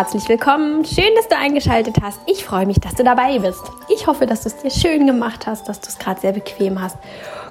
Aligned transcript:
herzlich 0.00 0.30
willkommen. 0.30 0.82
Schön, 0.86 1.14
dass 1.14 1.28
du 1.28 1.36
eingeschaltet 1.36 1.96
hast. 2.00 2.18
Ich 2.24 2.42
freue 2.42 2.64
mich, 2.64 2.80
dass 2.80 2.94
du 2.94 3.04
dabei 3.04 3.38
bist. 3.38 3.60
Ich 3.94 4.06
hoffe, 4.06 4.24
dass 4.24 4.44
du 4.44 4.48
es 4.48 4.56
dir 4.56 4.70
schön 4.70 5.06
gemacht 5.06 5.46
hast, 5.46 5.68
dass 5.68 5.78
du 5.82 5.88
es 5.88 5.98
gerade 5.98 6.18
sehr 6.18 6.32
bequem 6.32 6.80
hast, 6.80 6.96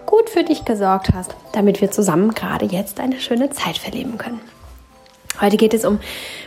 gut 0.07 0.31
für 0.31 0.43
dich 0.43 0.65
gesorgt 0.65 1.11
hast, 1.13 1.35
damit 1.51 1.79
wir 1.79 1.91
zusammen 1.91 2.33
gerade 2.33 2.65
jetzt 2.65 2.99
eine 2.99 3.19
schöne 3.19 3.51
Zeit 3.51 3.77
verleben 3.77 4.17
können. 4.17 4.41
Heute 5.39 5.57
geht 5.57 5.75
es 5.75 5.85
um 5.85 5.99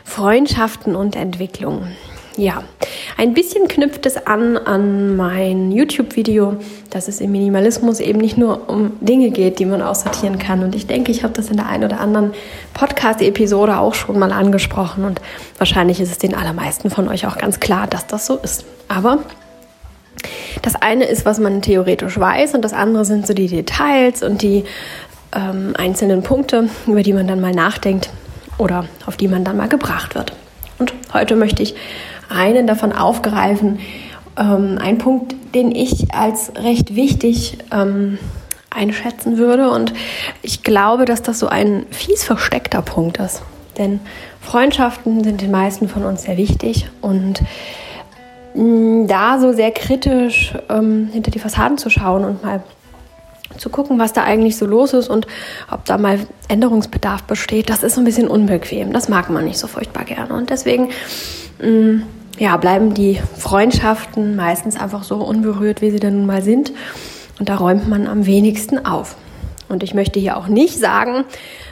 Freundschaften 0.02 0.96
und 0.96 1.14
Entwicklung. 1.14 1.86
Ja, 2.36 2.64
ein 3.18 3.34
bisschen 3.34 3.68
knüpft 3.68 4.06
es 4.06 4.26
an 4.26 4.56
an 4.56 5.16
mein 5.16 5.70
YouTube-Video, 5.70 6.56
dass 6.90 7.08
es 7.08 7.20
im 7.20 7.32
Minimalismus 7.32 8.00
eben 8.00 8.20
nicht 8.20 8.38
nur 8.38 8.70
um 8.70 8.92
Dinge 9.00 9.30
geht, 9.30 9.58
die 9.58 9.66
man 9.66 9.82
aussortieren 9.82 10.38
kann. 10.38 10.62
Und 10.62 10.74
ich 10.74 10.86
denke, 10.86 11.12
ich 11.12 11.22
habe 11.22 11.34
das 11.34 11.50
in 11.50 11.56
der 11.56 11.66
einen 11.66 11.84
oder 11.84 12.00
anderen 12.00 12.32
Podcast-Episode 12.72 13.78
auch 13.78 13.94
schon 13.94 14.18
mal 14.18 14.32
angesprochen. 14.32 15.04
Und 15.04 15.20
wahrscheinlich 15.58 16.00
ist 16.00 16.10
es 16.10 16.18
den 16.18 16.34
allermeisten 16.34 16.88
von 16.88 17.08
euch 17.08 17.26
auch 17.26 17.36
ganz 17.36 17.60
klar, 17.60 17.86
dass 17.86 18.06
das 18.06 18.24
so 18.24 18.36
ist. 18.36 18.64
Aber 18.88 19.18
das 20.62 20.76
eine 20.76 21.04
ist, 21.04 21.26
was 21.26 21.38
man 21.38 21.60
theoretisch 21.60 22.18
weiß, 22.18 22.54
und 22.54 22.62
das 22.62 22.72
andere 22.72 23.04
sind 23.04 23.26
so 23.26 23.34
die 23.34 23.48
Details 23.48 24.22
und 24.22 24.40
die 24.42 24.64
ähm, 25.34 25.74
einzelnen 25.76 26.22
Punkte, 26.22 26.68
über 26.86 27.02
die 27.02 27.12
man 27.12 27.26
dann 27.26 27.40
mal 27.40 27.52
nachdenkt 27.52 28.10
oder 28.58 28.86
auf 29.06 29.16
die 29.16 29.28
man 29.28 29.44
dann 29.44 29.56
mal 29.56 29.68
gebracht 29.68 30.14
wird. 30.14 30.32
Und 30.78 30.92
heute 31.12 31.36
möchte 31.36 31.62
ich 31.62 31.74
einen 32.32 32.66
davon 32.66 32.92
aufgreifen. 32.92 33.78
Ähm, 34.36 34.78
ein 34.80 34.98
Punkt, 34.98 35.34
den 35.54 35.74
ich 35.74 36.14
als 36.14 36.52
recht 36.56 36.94
wichtig 36.94 37.58
ähm, 37.70 38.18
einschätzen 38.70 39.38
würde. 39.38 39.70
Und 39.70 39.92
ich 40.42 40.62
glaube, 40.62 41.04
dass 41.04 41.22
das 41.22 41.38
so 41.38 41.48
ein 41.48 41.86
fies 41.90 42.24
versteckter 42.24 42.82
Punkt 42.82 43.18
ist. 43.18 43.42
Denn 43.78 44.00
Freundschaften 44.40 45.24
sind 45.24 45.40
den 45.40 45.50
meisten 45.50 45.88
von 45.88 46.04
uns 46.04 46.22
sehr 46.22 46.36
wichtig. 46.36 46.88
Und 47.00 47.42
mh, 48.54 48.62
mm, 48.62 49.06
da 49.06 49.38
so 49.38 49.52
sehr 49.52 49.70
kritisch 49.70 50.54
ähm, 50.68 51.08
hinter 51.12 51.30
die 51.30 51.38
Fassaden 51.38 51.78
zu 51.78 51.90
schauen 51.90 52.24
und 52.24 52.42
mal 52.42 52.62
zu 53.58 53.68
gucken, 53.68 53.98
was 53.98 54.14
da 54.14 54.24
eigentlich 54.24 54.56
so 54.56 54.64
los 54.64 54.94
ist 54.94 55.08
und 55.08 55.26
ob 55.70 55.84
da 55.84 55.98
mal 55.98 56.20
Änderungsbedarf 56.48 57.24
besteht, 57.24 57.68
das 57.68 57.82
ist 57.82 57.94
so 57.94 58.00
ein 58.00 58.04
bisschen 58.04 58.28
unbequem. 58.28 58.94
Das 58.94 59.10
mag 59.10 59.28
man 59.28 59.44
nicht 59.44 59.58
so 59.58 59.66
furchtbar 59.66 60.04
gerne. 60.04 60.32
Und 60.32 60.50
deswegen 60.50 60.88
mh, 61.60 61.68
mm, 61.68 62.02
ja, 62.38 62.56
bleiben 62.56 62.94
die 62.94 63.20
Freundschaften 63.38 64.36
meistens 64.36 64.76
einfach 64.78 65.04
so 65.04 65.16
unberührt, 65.16 65.82
wie 65.82 65.90
sie 65.90 66.00
dann 66.00 66.16
nun 66.16 66.26
mal 66.26 66.42
sind. 66.42 66.72
Und 67.38 67.48
da 67.48 67.56
räumt 67.56 67.88
man 67.88 68.06
am 68.06 68.26
wenigsten 68.26 68.84
auf. 68.84 69.16
Und 69.68 69.82
ich 69.82 69.94
möchte 69.94 70.20
hier 70.20 70.36
auch 70.36 70.48
nicht 70.48 70.78
sagen, 70.78 71.24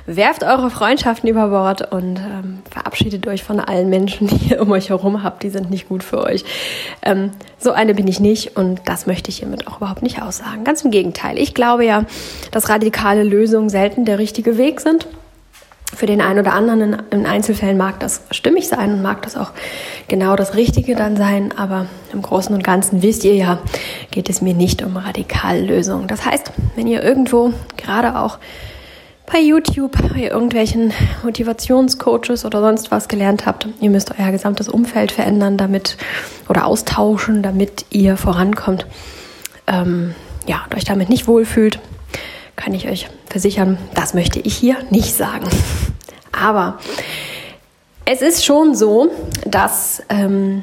werft 0.06 0.42
eure 0.42 0.70
Freundschaften 0.70 1.28
über 1.28 1.48
Bord 1.48 1.92
und 1.92 2.16
ähm, 2.16 2.60
verabschiedet 2.70 3.26
euch 3.26 3.42
von 3.42 3.60
allen 3.60 3.90
Menschen, 3.90 4.26
die 4.26 4.52
ihr 4.52 4.62
um 4.62 4.72
euch 4.72 4.88
herum 4.88 5.22
habt, 5.22 5.42
die 5.42 5.50
sind 5.50 5.70
nicht 5.70 5.88
gut 5.88 6.02
für 6.02 6.22
euch. 6.22 6.44
Ähm, 7.02 7.30
so 7.58 7.72
eine 7.72 7.94
bin 7.94 8.08
ich 8.08 8.18
nicht 8.18 8.56
und 8.56 8.80
das 8.86 9.06
möchte 9.06 9.28
ich 9.28 9.38
hiermit 9.38 9.66
auch 9.66 9.78
überhaupt 9.78 10.02
nicht 10.02 10.22
aussagen. 10.22 10.64
Ganz 10.64 10.82
im 10.82 10.90
Gegenteil. 10.90 11.38
Ich 11.38 11.52
glaube 11.52 11.84
ja, 11.84 12.04
dass 12.52 12.70
radikale 12.70 13.22
Lösungen 13.22 13.68
selten 13.68 14.06
der 14.06 14.18
richtige 14.18 14.56
Weg 14.56 14.80
sind 14.80 15.06
für 16.00 16.06
den 16.06 16.22
einen 16.22 16.38
oder 16.38 16.54
anderen 16.54 16.80
in, 16.80 17.02
in, 17.10 17.26
Einzelfällen 17.26 17.76
mag 17.76 18.00
das 18.00 18.22
stimmig 18.30 18.68
sein 18.68 18.94
und 18.94 19.02
mag 19.02 19.20
das 19.20 19.36
auch 19.36 19.50
genau 20.08 20.34
das 20.34 20.54
Richtige 20.54 20.96
dann 20.96 21.14
sein, 21.14 21.52
aber 21.58 21.88
im 22.14 22.22
Großen 22.22 22.54
und 22.54 22.64
Ganzen 22.64 23.02
wisst 23.02 23.22
ihr 23.22 23.34
ja, 23.34 23.58
geht 24.10 24.30
es 24.30 24.40
mir 24.40 24.54
nicht 24.54 24.82
um 24.82 24.96
Radikallösungen. 24.96 26.08
Das 26.08 26.24
heißt, 26.24 26.52
wenn 26.74 26.86
ihr 26.86 27.02
irgendwo 27.02 27.52
gerade 27.76 28.18
auch 28.18 28.38
bei 29.30 29.40
YouTube, 29.40 29.92
bei 30.14 30.22
irgendwelchen 30.22 30.94
Motivationscoaches 31.22 32.46
oder 32.46 32.62
sonst 32.62 32.90
was 32.90 33.06
gelernt 33.06 33.44
habt, 33.44 33.68
ihr 33.82 33.90
müsst 33.90 34.14
euer 34.18 34.30
gesamtes 34.30 34.70
Umfeld 34.70 35.12
verändern, 35.12 35.58
damit 35.58 35.98
oder 36.48 36.64
austauschen, 36.64 37.42
damit 37.42 37.84
ihr 37.90 38.16
vorankommt, 38.16 38.86
ähm, 39.66 40.14
ja, 40.46 40.62
und 40.64 40.74
euch 40.78 40.84
damit 40.84 41.10
nicht 41.10 41.28
wohlfühlt, 41.28 41.78
kann 42.56 42.74
ich 42.74 42.88
euch 42.88 43.08
versichern, 43.28 43.78
das 43.94 44.14
möchte 44.14 44.40
ich 44.40 44.56
hier 44.56 44.76
nicht 44.90 45.14
sagen. 45.14 45.48
Aber 46.32 46.78
es 48.04 48.22
ist 48.22 48.44
schon 48.44 48.74
so, 48.74 49.10
dass 49.46 50.02
ähm, 50.08 50.62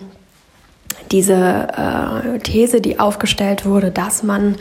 diese 1.11 1.33
äh, 1.35 2.39
These, 2.39 2.81
die 2.81 2.99
aufgestellt 2.99 3.65
wurde, 3.65 3.91
dass 3.91 4.23
man 4.23 4.55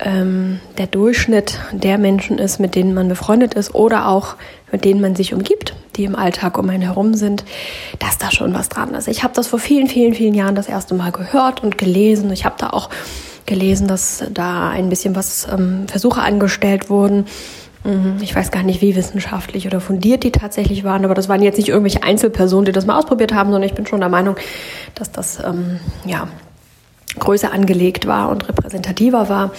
ähm, 0.00 0.60
der 0.78 0.86
Durchschnitt 0.86 1.58
der 1.72 1.98
Menschen 1.98 2.38
ist, 2.38 2.60
mit 2.60 2.74
denen 2.74 2.94
man 2.94 3.08
befreundet 3.08 3.54
ist 3.54 3.74
oder 3.74 4.08
auch 4.08 4.36
mit 4.70 4.84
denen 4.84 5.00
man 5.00 5.16
sich 5.16 5.34
umgibt, 5.34 5.74
die 5.96 6.04
im 6.04 6.14
Alltag 6.14 6.58
um 6.58 6.68
einen 6.70 6.82
herum 6.82 7.14
sind, 7.14 7.44
dass 7.98 8.18
da 8.18 8.30
schon 8.30 8.54
was 8.54 8.68
dran 8.68 8.94
ist. 8.94 9.08
Ich 9.08 9.24
habe 9.24 9.34
das 9.34 9.48
vor 9.48 9.58
vielen, 9.58 9.88
vielen, 9.88 10.14
vielen 10.14 10.34
Jahren 10.34 10.54
das 10.54 10.68
erste 10.68 10.94
Mal 10.94 11.10
gehört 11.10 11.62
und 11.62 11.78
gelesen. 11.78 12.30
Ich 12.32 12.44
habe 12.44 12.56
da 12.58 12.70
auch 12.70 12.90
gelesen, 13.48 13.88
dass 13.88 14.22
da 14.32 14.70
ein 14.70 14.88
bisschen 14.88 15.16
was 15.16 15.48
ähm, 15.50 15.88
Versuche 15.88 16.20
angestellt 16.20 16.88
wurden. 16.88 17.26
Mhm, 17.84 18.18
ich 18.20 18.34
weiß 18.34 18.50
gar 18.50 18.62
nicht, 18.62 18.80
wie 18.80 18.94
wissenschaftlich 18.94 19.66
oder 19.66 19.80
fundiert 19.80 20.22
die 20.22 20.30
tatsächlich 20.30 20.84
waren, 20.84 21.04
aber 21.04 21.14
das 21.14 21.28
waren 21.28 21.42
jetzt 21.42 21.56
nicht 21.56 21.68
irgendwelche 21.68 22.02
Einzelpersonen, 22.02 22.66
die 22.66 22.72
das 22.72 22.86
mal 22.86 22.98
ausprobiert 22.98 23.34
haben, 23.34 23.50
sondern 23.50 23.68
ich 23.68 23.74
bin 23.74 23.86
schon 23.86 24.00
der 24.00 24.08
Meinung, 24.08 24.36
dass 24.94 25.10
das 25.10 25.38
ähm, 25.44 25.80
ja 26.04 26.28
größer 27.18 27.52
angelegt 27.52 28.06
war 28.06 28.28
und 28.28 28.48
repräsentativer 28.48 29.28
war. 29.28 29.52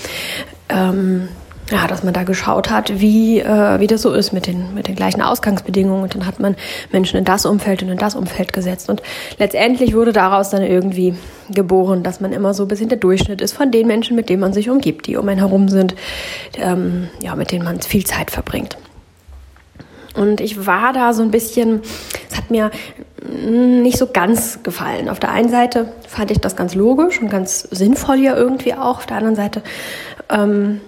Ähm, 0.69 1.27
ja, 1.71 1.87
dass 1.87 2.03
man 2.03 2.13
da 2.13 2.23
geschaut 2.23 2.69
hat, 2.69 2.99
wie, 2.99 3.39
äh, 3.39 3.79
wie 3.79 3.87
das 3.87 4.01
so 4.01 4.13
ist 4.13 4.33
mit 4.33 4.47
den, 4.47 4.73
mit 4.73 4.87
den 4.87 4.95
gleichen 4.95 5.21
Ausgangsbedingungen. 5.21 6.03
Und 6.03 6.15
dann 6.15 6.25
hat 6.25 6.39
man 6.39 6.55
Menschen 6.91 7.17
in 7.17 7.25
das 7.25 7.45
Umfeld 7.45 7.83
und 7.83 7.89
in 7.89 7.97
das 7.97 8.15
Umfeld 8.15 8.53
gesetzt. 8.53 8.89
Und 8.89 9.03
letztendlich 9.37 9.93
wurde 9.93 10.11
daraus 10.11 10.49
dann 10.49 10.63
irgendwie 10.63 11.15
geboren, 11.49 12.03
dass 12.03 12.21
man 12.21 12.33
immer 12.33 12.53
so 12.53 12.63
ein 12.63 12.67
bisschen 12.67 12.89
der 12.89 12.97
Durchschnitt 12.97 13.41
ist 13.41 13.53
von 13.53 13.71
den 13.71 13.87
Menschen, 13.87 14.15
mit 14.15 14.29
denen 14.29 14.41
man 14.41 14.53
sich 14.53 14.69
umgibt, 14.69 15.07
die 15.07 15.17
um 15.17 15.27
einen 15.27 15.39
herum 15.39 15.69
sind, 15.69 15.95
ähm, 16.57 17.09
ja, 17.21 17.35
mit 17.35 17.51
denen 17.51 17.63
man 17.63 17.81
viel 17.81 18.05
Zeit 18.05 18.31
verbringt. 18.31 18.77
Und 20.15 20.41
ich 20.41 20.65
war 20.65 20.91
da 20.91 21.13
so 21.13 21.21
ein 21.21 21.31
bisschen, 21.31 21.81
es 22.29 22.37
hat 22.37 22.49
mir 22.49 22.71
nicht 23.21 23.97
so 23.97 24.07
ganz 24.07 24.63
gefallen. 24.63 25.07
Auf 25.07 25.19
der 25.19 25.31
einen 25.31 25.49
Seite 25.49 25.91
fand 26.07 26.31
ich 26.31 26.39
das 26.39 26.55
ganz 26.55 26.73
logisch 26.73 27.21
und 27.21 27.29
ganz 27.29 27.61
sinnvoll 27.61 28.17
ja 28.17 28.35
irgendwie 28.35 28.73
auch. 28.73 28.97
Auf 28.97 29.05
der 29.05 29.17
anderen 29.17 29.35
Seite 29.35 29.61
ähm, 30.29 30.81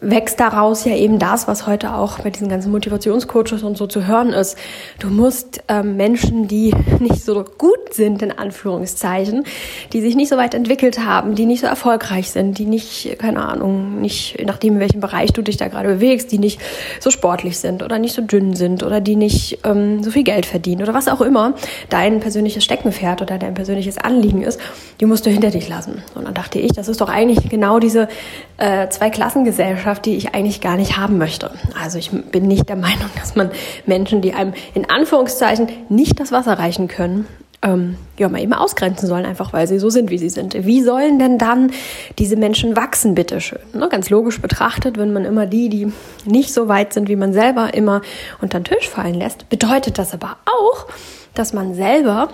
wächst 0.00 0.38
daraus 0.38 0.84
ja 0.84 0.94
eben 0.94 1.18
das, 1.18 1.48
was 1.48 1.66
heute 1.66 1.94
auch 1.94 2.20
bei 2.20 2.30
diesen 2.30 2.48
ganzen 2.48 2.70
Motivationscoaches 2.70 3.62
und 3.64 3.76
so 3.76 3.86
zu 3.86 4.06
hören 4.06 4.32
ist. 4.32 4.56
Du 5.00 5.08
musst 5.08 5.62
ähm, 5.68 5.96
Menschen, 5.96 6.46
die 6.46 6.72
nicht 7.00 7.24
so 7.24 7.44
gut 7.58 7.92
sind, 7.92 8.22
in 8.22 8.30
Anführungszeichen, 8.30 9.44
die 9.92 10.00
sich 10.00 10.14
nicht 10.14 10.28
so 10.28 10.36
weit 10.36 10.54
entwickelt 10.54 11.04
haben, 11.04 11.34
die 11.34 11.44
nicht 11.44 11.60
so 11.60 11.66
erfolgreich 11.66 12.30
sind, 12.30 12.58
die 12.58 12.66
nicht, 12.66 13.18
keine 13.18 13.44
Ahnung, 13.44 14.00
nicht, 14.00 14.36
nachdem 14.44 14.74
in 14.74 14.80
welchem 14.80 15.00
Bereich 15.00 15.32
du 15.32 15.42
dich 15.42 15.56
da 15.56 15.66
gerade 15.68 15.88
bewegst, 15.88 16.30
die 16.30 16.38
nicht 16.38 16.60
so 17.00 17.10
sportlich 17.10 17.58
sind 17.58 17.82
oder 17.82 17.98
nicht 17.98 18.14
so 18.14 18.22
dünn 18.22 18.54
sind 18.54 18.84
oder 18.84 19.00
die 19.00 19.16
nicht 19.16 19.58
ähm, 19.64 20.04
so 20.04 20.12
viel 20.12 20.24
Geld 20.24 20.46
verdienen 20.46 20.82
oder 20.82 20.94
was 20.94 21.08
auch 21.08 21.20
immer 21.20 21.54
dein 21.88 22.20
persönliches 22.20 22.62
Steckenpferd 22.62 23.22
oder 23.22 23.38
dein 23.38 23.54
persönliches 23.54 23.98
Anliegen 23.98 24.42
ist, 24.42 24.60
die 25.00 25.06
musst 25.06 25.26
du 25.26 25.30
hinter 25.30 25.50
dich 25.50 25.68
lassen. 25.68 26.02
Und 26.14 26.26
dann 26.26 26.34
dachte 26.34 26.60
ich, 26.60 26.72
das 26.72 26.88
ist 26.88 27.00
doch 27.00 27.08
eigentlich 27.08 27.48
genau 27.48 27.80
diese 27.80 28.08
äh, 28.56 28.88
Zwei-Klassengesellschaft, 28.88 29.79
Eigenschaft, 29.80 30.04
die 30.04 30.16
ich 30.16 30.34
eigentlich 30.34 30.60
gar 30.60 30.76
nicht 30.76 30.98
haben 30.98 31.16
möchte. 31.16 31.50
Also 31.80 31.98
ich 31.98 32.10
bin 32.10 32.46
nicht 32.46 32.68
der 32.68 32.76
Meinung, 32.88 33.10
dass 33.18 33.34
man 33.34 33.50
Menschen, 33.86 34.20
die 34.20 34.34
einem 34.34 34.52
in 34.74 34.88
Anführungszeichen 34.88 35.68
nicht 35.88 36.20
das 36.20 36.32
Wasser 36.32 36.58
reichen 36.58 36.86
können, 36.86 37.26
ähm, 37.62 37.96
ja, 38.18 38.28
mal 38.30 38.40
eben 38.40 38.54
ausgrenzen 38.54 39.06
sollen, 39.06 39.26
einfach 39.26 39.52
weil 39.52 39.66
sie 39.66 39.78
so 39.78 39.90
sind, 39.90 40.10
wie 40.10 40.16
sie 40.16 40.30
sind. 40.30 40.54
Wie 40.64 40.82
sollen 40.82 41.18
denn 41.18 41.36
dann 41.36 41.72
diese 42.18 42.36
Menschen 42.36 42.74
wachsen, 42.74 43.14
bitteschön? 43.14 43.58
Ne, 43.74 43.88
ganz 43.90 44.08
logisch 44.08 44.40
betrachtet, 44.40 44.96
wenn 44.96 45.12
man 45.12 45.26
immer 45.26 45.44
die, 45.46 45.68
die 45.68 45.92
nicht 46.24 46.54
so 46.54 46.68
weit 46.68 46.94
sind 46.94 47.08
wie 47.08 47.16
man 47.16 47.34
selber, 47.34 47.74
immer 47.74 48.00
unter 48.40 48.60
den 48.60 48.64
Tisch 48.64 48.88
fallen 48.88 49.14
lässt, 49.14 49.48
bedeutet 49.50 49.98
das 49.98 50.14
aber 50.14 50.36
auch, 50.46 50.86
dass 51.34 51.52
man 51.52 51.74
selber 51.74 52.30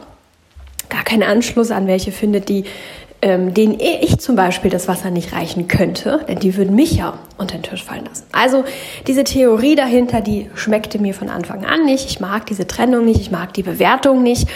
gar 0.88 1.02
keinen 1.02 1.24
Anschluss 1.24 1.72
an 1.72 1.88
welche 1.88 2.12
findet, 2.12 2.48
die 2.48 2.64
ähm, 3.26 3.54
denen 3.54 3.80
ich 3.80 4.20
zum 4.20 4.36
Beispiel 4.36 4.70
das 4.70 4.86
Wasser 4.86 5.10
nicht 5.10 5.32
reichen 5.32 5.66
könnte, 5.66 6.24
denn 6.28 6.38
die 6.38 6.56
würden 6.56 6.76
mich 6.76 6.92
ja 6.92 7.18
unter 7.36 7.58
den 7.58 7.64
Tisch 7.64 7.82
fallen 7.82 8.04
lassen. 8.04 8.24
Also 8.30 8.64
diese 9.08 9.24
Theorie 9.24 9.74
dahinter, 9.74 10.20
die 10.20 10.48
schmeckte 10.54 11.00
mir 11.00 11.12
von 11.12 11.28
Anfang 11.28 11.64
an 11.64 11.84
nicht. 11.84 12.06
Ich 12.08 12.20
mag 12.20 12.46
diese 12.46 12.68
Trennung 12.68 13.04
nicht, 13.04 13.20
ich 13.20 13.32
mag 13.32 13.52
die 13.52 13.64
Bewertung 13.64 14.22
nicht. 14.22 14.48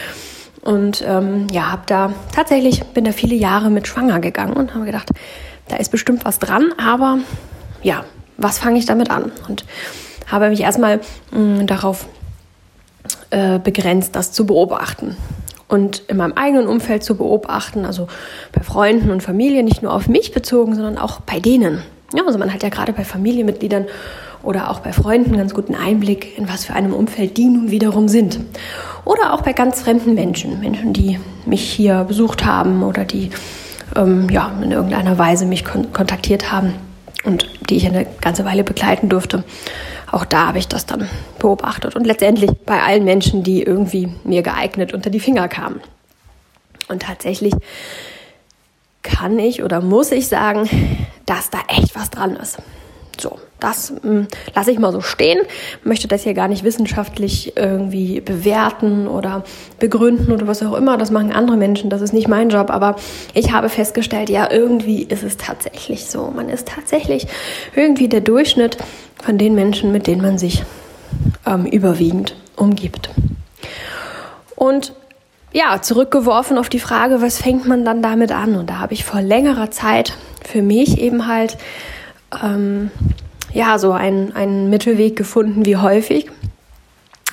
Und 0.63 1.05
ähm, 1.05 1.49
ja, 1.51 1.73
habe 1.73 1.83
da 1.87 2.15
tatsächlich, 2.33 2.85
bin 2.85 3.03
da 3.03 3.11
viele 3.11 3.35
Jahre 3.35 3.71
mit 3.71 3.89
schwanger 3.89 4.21
gegangen 4.21 4.53
und 4.53 4.73
habe 4.73 4.85
gedacht, 4.85 5.11
da 5.67 5.75
ist 5.75 5.91
bestimmt 5.91 6.25
was 6.25 6.39
dran, 6.39 6.73
aber 6.79 7.19
ja, 7.83 8.05
was 8.37 8.61
fange 8.61 8.79
ich 8.79 8.87
damit 8.87 9.11
an? 9.11 9.33
Und 9.49 9.65
habe 10.29 10.49
mich 10.49 10.61
erstmal 10.61 11.01
mh, 11.33 11.63
mm, 11.63 11.67
darauf 11.67 12.07
äh, 13.31 13.59
begrenzt, 13.59 14.15
das 14.15 14.31
zu 14.31 14.47
beobachten 14.47 15.17
und 15.71 16.03
in 16.09 16.17
meinem 16.17 16.33
eigenen 16.33 16.67
Umfeld 16.67 17.05
zu 17.05 17.17
beobachten, 17.17 17.85
also 17.85 18.09
bei 18.53 18.63
Freunden 18.63 19.11
und 19.11 19.23
Familie, 19.23 19.63
nicht 19.63 19.83
nur 19.83 19.95
auf 19.95 20.09
mich 20.09 20.33
bezogen, 20.33 20.75
sondern 20.75 20.99
auch 20.99 21.21
bei 21.21 21.39
denen. 21.41 21.83
Ja, 22.15 22.25
also 22.27 22.39
man 22.39 22.53
hat 22.53 22.63
ja 22.63 22.69
gerade 22.69 22.93
bei 22.93 23.05
Familienmitgliedern 23.05 23.87
oder 24.43 24.71
auch 24.71 24.81
bei 24.81 24.93
Freunden 24.93 25.37
ganz 25.37 25.55
guten 25.55 25.75
Einblick, 25.75 26.37
in 26.37 26.49
was 26.49 26.65
für 26.65 26.75
einem 26.75 26.93
Umfeld 26.93 27.37
die 27.37 27.47
nun 27.47 27.71
wiederum 27.71 28.09
sind. 28.09 28.41
Oder 29.05 29.33
auch 29.33 29.43
bei 29.43 29.53
ganz 29.53 29.81
fremden 29.81 30.15
Menschen, 30.15 30.61
Menschen, 30.61 30.93
die 30.93 31.21
mich 31.47 31.63
hier 31.63 32.05
besucht 32.05 32.45
haben 32.45 32.83
oder 32.83 33.05
die 33.05 33.31
ähm, 33.97 34.29
ja, 34.31 34.53
in 34.63 34.73
irgendeiner 34.73 35.19
Weise 35.19 35.47
mich 35.47 35.65
kon 35.65 35.93
kontaktiert 35.93 36.51
haben 36.51 36.75
und 37.25 37.49
die 37.69 37.77
ich 37.77 37.87
eine 37.87 38.07
ganze 38.21 38.45
Weile 38.45 38.65
begleiten 38.65 39.09
durfte. 39.09 39.45
Auch 40.11 40.25
da 40.25 40.49
habe 40.49 40.59
ich 40.59 40.69
das 40.69 40.87
dann 40.87 41.09
beobachtet 41.39 41.95
und 41.95 42.07
letztendlich 42.07 42.51
bei 42.67 42.83
allen 42.83 43.05
Menschen, 43.05 43.43
die 43.43 43.62
irgendwie 43.62 44.09
mir 44.25 44.43
geeignet 44.43 44.93
unter 44.93 45.11
die 45.11 45.21
Finger 45.21 45.49
kamen. 45.49 45.81
Und 46.89 47.03
tatsächlich 47.03 47.55
kann 49.03 49.39
ich 49.39 49.62
oder 49.62 49.81
muss 49.81 50.11
ich 50.11 50.29
sagen, 50.29 50.69
dass 51.27 51.51
da 51.51 51.59
echt 51.69 51.95
was 51.95 52.11
dran 52.11 52.37
ist. 52.37 52.59
So, 53.21 53.39
das 53.61 53.93
hm, 54.03 54.27
lasse 54.55 54.71
ich 54.71 54.79
mal 54.79 54.93
so 54.93 55.03
stehen, 55.03 55.41
möchte 55.85 56.09
das 56.09 56.23
hier 56.23 56.33
gar 56.33 56.49
nicht 56.49 56.65
wissenschaftlich 56.65 57.55
irgendwie 57.57 58.21
bewerten 58.21 59.07
oder 59.07 59.45
begründen 59.79 60.33
oder 60.33 60.47
was 60.47 60.62
auch 60.62 60.75
immer. 60.75 60.97
Das 60.97 61.11
machen 61.11 61.31
andere 61.31 61.59
Menschen, 61.59 61.91
das 61.91 62.01
ist 62.01 62.15
nicht 62.15 62.29
mein 62.29 62.49
Job. 62.49 62.71
Aber 62.71 62.97
ich 63.35 63.53
habe 63.53 63.69
festgestellt, 63.69 64.31
ja, 64.31 64.51
irgendwie 64.51 65.03
ist 65.03 65.23
es 65.23 65.37
tatsächlich 65.37 66.07
so. 66.07 66.33
Man 66.35 66.49
ist 66.49 66.69
tatsächlich 66.69 67.27
irgendwie 67.77 68.09
der 68.09 68.23
Durchschnitt 68.23 68.79
von 69.23 69.39
den 69.39 69.55
Menschen, 69.55 69.93
mit 69.93 70.07
denen 70.07 70.23
man 70.23 70.39
sich 70.39 70.65
ähm, 71.47 71.67
überwiegend 71.67 72.37
umgibt. 72.57 73.11
Und 74.57 74.95
ja, 75.53 75.83
zurückgeworfen 75.83 76.59
auf 76.59 76.69
die 76.69 76.79
Frage, 76.79 77.23
was 77.23 77.41
fängt 77.41 77.67
man 77.67 77.85
dann 77.85 78.03
damit 78.03 78.33
an? 78.33 78.55
Und 78.57 78.71
da 78.71 78.79
habe 78.79 78.95
ich 78.95 79.05
vor 79.05 79.21
längerer 79.21 79.71
Zeit 79.71 80.15
für 80.47 80.63
mich 80.63 80.99
eben 80.99 81.27
halt 81.27 81.59
ähm, 82.43 82.91
ja 83.53 83.79
so 83.79 83.93
einen, 83.93 84.35
einen 84.35 84.71
Mittelweg 84.71 85.17
gefunden, 85.17 85.67
wie 85.67 85.77
häufig. 85.77 86.31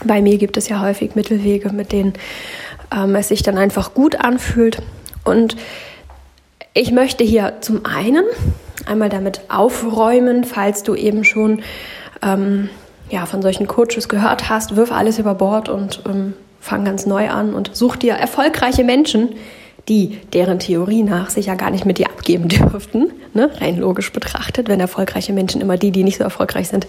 Bei 0.03 0.21
mir 0.21 0.37
gibt 0.37 0.57
es 0.57 0.69
ja 0.69 0.81
häufig 0.81 1.15
Mittelwege, 1.15 1.71
mit 1.71 1.91
denen 1.91 2.13
ähm, 2.95 3.15
es 3.15 3.27
sich 3.27 3.43
dann 3.43 3.57
einfach 3.57 3.93
gut 3.93 4.15
anfühlt. 4.15 4.81
Und 5.23 5.55
ich 6.73 6.91
möchte 6.91 7.23
hier 7.23 7.57
zum 7.61 7.85
einen 7.85 8.23
einmal 8.87 9.09
damit 9.09 9.41
aufräumen, 9.49 10.43
falls 10.43 10.83
du 10.83 10.95
eben 10.95 11.23
schon 11.23 11.61
ähm, 12.21 12.69
ja, 13.09 13.25
von 13.25 13.41
solchen 13.41 13.67
Coaches 13.67 14.09
gehört 14.09 14.49
hast, 14.49 14.75
wirf 14.75 14.91
alles 14.91 15.19
über 15.19 15.35
Bord 15.35 15.69
und 15.69 16.01
ähm, 16.07 16.33
fang 16.59 16.83
ganz 16.83 17.05
neu 17.05 17.29
an 17.29 17.53
und 17.53 17.75
such 17.75 17.95
dir 17.95 18.13
erfolgreiche 18.13 18.83
Menschen, 18.83 19.29
die 19.87 20.19
deren 20.33 20.59
Theorie 20.59 21.03
nach 21.03 21.29
sich 21.29 21.45
ja 21.45 21.55
gar 21.55 21.71
nicht 21.71 21.85
mit 21.85 21.97
dir 21.97 22.07
abgeben 22.07 22.47
dürften, 22.49 23.11
ne? 23.33 23.49
rein 23.61 23.77
logisch 23.77 24.11
betrachtet. 24.11 24.67
Wenn 24.67 24.79
erfolgreiche 24.79 25.31
Menschen 25.31 25.61
immer 25.61 25.77
die, 25.77 25.91
die 25.91 26.03
nicht 26.03 26.17
so 26.17 26.23
erfolgreich 26.23 26.67
sind, 26.67 26.87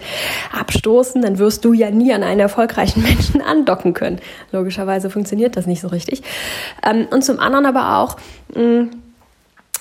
abstoßen, 0.51 1.21
dann 1.21 1.39
wirst 1.39 1.63
du 1.63 1.73
ja 1.73 1.91
nie 1.91 2.13
an 2.13 2.23
einen 2.23 2.41
erfolgreichen 2.41 3.01
Menschen 3.03 3.41
andocken 3.41 3.93
können. 3.93 4.19
Logischerweise 4.51 5.09
funktioniert 5.09 5.55
das 5.55 5.65
nicht 5.65 5.81
so 5.81 5.87
richtig. 5.87 6.23
Ähm, 6.83 7.07
und 7.09 7.23
zum 7.23 7.39
anderen 7.39 7.65
aber 7.65 7.99
auch, 7.99 8.17
mh, 8.53 8.87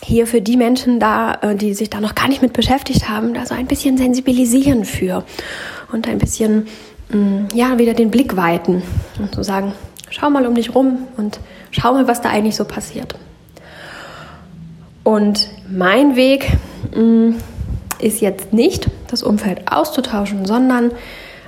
hier 0.02 0.26
für 0.26 0.40
die 0.40 0.56
Menschen 0.56 1.00
da, 1.00 1.34
äh, 1.42 1.54
die 1.54 1.74
sich 1.74 1.90
da 1.90 2.00
noch 2.00 2.14
gar 2.14 2.28
nicht 2.28 2.42
mit 2.42 2.52
beschäftigt 2.52 3.08
haben, 3.08 3.34
da 3.34 3.46
so 3.46 3.54
ein 3.54 3.66
bisschen 3.66 3.98
sensibilisieren 3.98 4.84
für 4.84 5.24
und 5.92 6.08
ein 6.08 6.18
bisschen, 6.18 6.66
ja, 7.54 7.78
wieder 7.78 7.94
den 7.94 8.10
Blick 8.10 8.36
weiten 8.36 8.82
und 9.18 9.34
so 9.34 9.42
sagen, 9.42 9.72
schau 10.10 10.28
mal 10.28 10.46
um 10.46 10.54
dich 10.54 10.74
rum 10.74 11.08
und 11.16 11.40
schau 11.70 11.94
mal, 11.94 12.06
was 12.06 12.20
da 12.20 12.28
eigentlich 12.28 12.54
so 12.54 12.66
passiert. 12.66 13.14
Und 15.04 15.48
mein 15.70 16.16
Weg 16.16 16.50
mm, 16.94 17.30
ist 17.98 18.20
jetzt 18.20 18.52
nicht, 18.52 18.90
das 19.10 19.22
Umfeld 19.22 19.72
auszutauschen, 19.72 20.44
sondern 20.44 20.92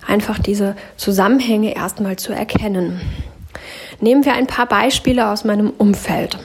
einfach 0.06 0.38
diese 0.38 0.76
Zusammenhänge 0.96 1.76
erstmal 1.76 2.16
zu 2.16 2.32
erkennen. 2.32 3.00
Nehmen 4.00 4.24
wir 4.24 4.32
ein 4.32 4.46
paar 4.46 4.66
Beispiele 4.66 5.28
aus 5.28 5.44
meinem 5.44 5.70
Umfeld 5.76 6.38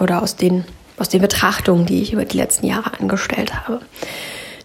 oder 0.00 0.22
aus 0.22 0.34
den, 0.34 0.64
aus 0.98 1.08
den 1.08 1.20
Betrachtungen, 1.20 1.86
die 1.86 2.02
ich 2.02 2.12
über 2.12 2.24
die 2.24 2.36
letzten 2.36 2.66
Jahre 2.66 2.98
angestellt 2.98 3.54
habe. 3.54 3.80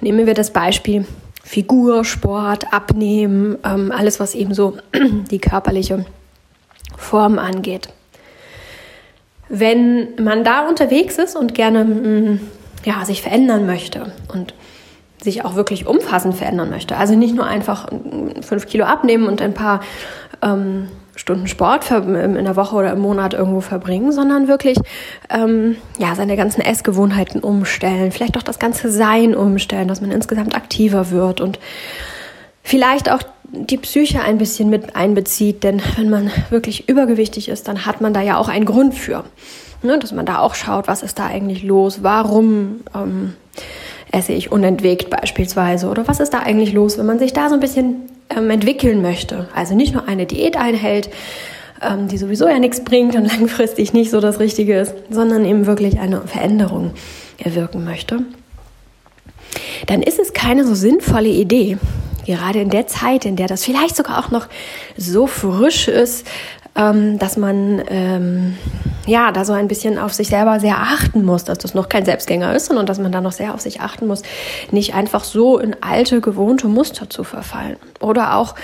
Nehmen 0.01 0.25
wir 0.25 0.33
das 0.33 0.51
Beispiel 0.51 1.05
Figur, 1.43 2.05
Sport, 2.05 2.73
Abnehmen, 2.73 3.57
ähm, 3.65 3.91
alles, 3.91 4.19
was 4.19 4.35
eben 4.35 4.53
so 4.53 4.77
die 5.31 5.39
körperliche 5.39 6.05
Form 6.97 7.39
angeht. 7.39 7.89
Wenn 9.49 10.15
man 10.23 10.43
da 10.43 10.67
unterwegs 10.67 11.17
ist 11.17 11.35
und 11.35 11.53
gerne 11.53 11.83
mm, 11.83 12.39
ja, 12.85 13.03
sich 13.05 13.21
verändern 13.21 13.65
möchte 13.65 14.13
und 14.33 14.53
sich 15.21 15.43
auch 15.43 15.55
wirklich 15.55 15.85
umfassend 15.85 16.35
verändern 16.35 16.69
möchte, 16.69 16.95
also 16.95 17.15
nicht 17.15 17.35
nur 17.35 17.45
einfach 17.45 17.91
mm, 17.91 18.41
fünf 18.41 18.67
Kilo 18.67 18.85
abnehmen 18.85 19.27
und 19.27 19.41
ein 19.41 19.53
paar 19.53 19.81
ähm, 20.41 20.87
Stunden 21.21 21.47
Sport 21.47 21.91
in 21.91 22.33
der 22.33 22.55
Woche 22.55 22.75
oder 22.75 22.93
im 22.93 22.99
Monat 22.99 23.35
irgendwo 23.35 23.61
verbringen, 23.61 24.11
sondern 24.11 24.47
wirklich 24.47 24.75
ähm, 25.29 25.75
ja, 25.99 26.15
seine 26.15 26.35
ganzen 26.35 26.61
Essgewohnheiten 26.61 27.41
umstellen, 27.41 28.11
vielleicht 28.11 28.37
auch 28.37 28.43
das 28.43 28.57
ganze 28.57 28.91
Sein 28.91 29.35
umstellen, 29.35 29.87
dass 29.87 30.01
man 30.01 30.09
insgesamt 30.09 30.55
aktiver 30.55 31.11
wird 31.11 31.39
und 31.39 31.59
vielleicht 32.63 33.11
auch 33.11 33.21
die 33.43 33.77
Psyche 33.77 34.21
ein 34.21 34.39
bisschen 34.39 34.71
mit 34.71 34.95
einbezieht, 34.95 35.63
denn 35.63 35.79
wenn 35.95 36.09
man 36.09 36.31
wirklich 36.49 36.89
übergewichtig 36.89 37.49
ist, 37.49 37.67
dann 37.67 37.85
hat 37.85 38.01
man 38.01 38.15
da 38.15 38.21
ja 38.21 38.37
auch 38.37 38.49
einen 38.49 38.65
Grund 38.65 38.95
für. 38.95 39.23
Ne, 39.83 39.99
dass 39.99 40.11
man 40.11 40.25
da 40.25 40.39
auch 40.39 40.55
schaut, 40.55 40.87
was 40.87 41.03
ist 41.03 41.19
da 41.19 41.27
eigentlich 41.27 41.63
los, 41.63 41.99
warum 42.01 42.81
ähm, 42.95 43.33
esse 44.11 44.33
ich 44.33 44.51
unentwegt 44.51 45.11
beispielsweise? 45.11 45.87
Oder 45.87 46.07
was 46.07 46.19
ist 46.19 46.33
da 46.33 46.39
eigentlich 46.39 46.73
los, 46.73 46.97
wenn 46.97 47.05
man 47.05 47.19
sich 47.19 47.33
da 47.33 47.49
so 47.49 47.55
ein 47.55 47.59
bisschen 47.59 48.09
ähm, 48.35 48.49
entwickeln 48.49 49.01
möchte. 49.01 49.47
Also 49.53 49.75
nicht 49.75 49.93
nur 49.93 50.07
eine 50.07 50.25
Diät 50.25 50.57
einhält, 50.57 51.09
ähm, 51.81 52.07
die 52.07 52.17
sowieso 52.17 52.47
ja 52.47 52.59
nichts 52.59 52.83
bringt 52.83 53.15
und 53.15 53.25
langfristig 53.39 53.93
nicht 53.93 54.11
so 54.11 54.19
das 54.19 54.39
Richtige 54.39 54.79
ist, 54.79 54.93
sondern 55.09 55.45
eben 55.45 55.65
wirklich 55.65 55.99
eine 55.99 56.21
Veränderung 56.21 56.91
erwirken 57.37 57.83
möchte. 57.83 58.19
Dann 59.87 60.01
ist 60.01 60.19
es 60.19 60.33
keine 60.33 60.65
so 60.65 60.75
sinnvolle 60.75 61.29
Idee, 61.29 61.77
gerade 62.25 62.61
in 62.61 62.69
der 62.69 62.87
Zeit, 62.87 63.25
in 63.25 63.35
der 63.35 63.47
das 63.47 63.65
vielleicht 63.65 63.95
sogar 63.95 64.19
auch 64.19 64.31
noch 64.31 64.47
so 64.95 65.27
frisch 65.27 65.87
ist, 65.87 66.27
ähm, 66.75 67.19
dass 67.19 67.37
man 67.37 67.81
ähm, 67.87 68.57
ja 69.05 69.31
da 69.31 69.45
so 69.45 69.53
ein 69.53 69.67
bisschen 69.67 69.97
auf 69.97 70.13
sich 70.13 70.29
selber 70.29 70.59
sehr 70.59 70.77
achten 70.77 71.25
muss, 71.25 71.43
dass 71.43 71.57
das 71.57 71.73
noch 71.73 71.89
kein 71.89 72.05
Selbstgänger 72.05 72.55
ist, 72.55 72.67
sondern 72.67 72.85
dass 72.85 72.99
man 72.99 73.11
da 73.11 73.21
noch 73.21 73.31
sehr 73.31 73.53
auf 73.53 73.61
sich 73.61 73.81
achten 73.81 74.07
muss, 74.07 74.21
nicht 74.71 74.93
einfach 74.93 75.23
so 75.23 75.57
in 75.57 75.75
alte, 75.81 76.21
gewohnte 76.21 76.67
Muster 76.67 77.09
zu 77.09 77.23
verfallen. 77.23 77.77
Oder 77.99 78.35
auch 78.35 78.55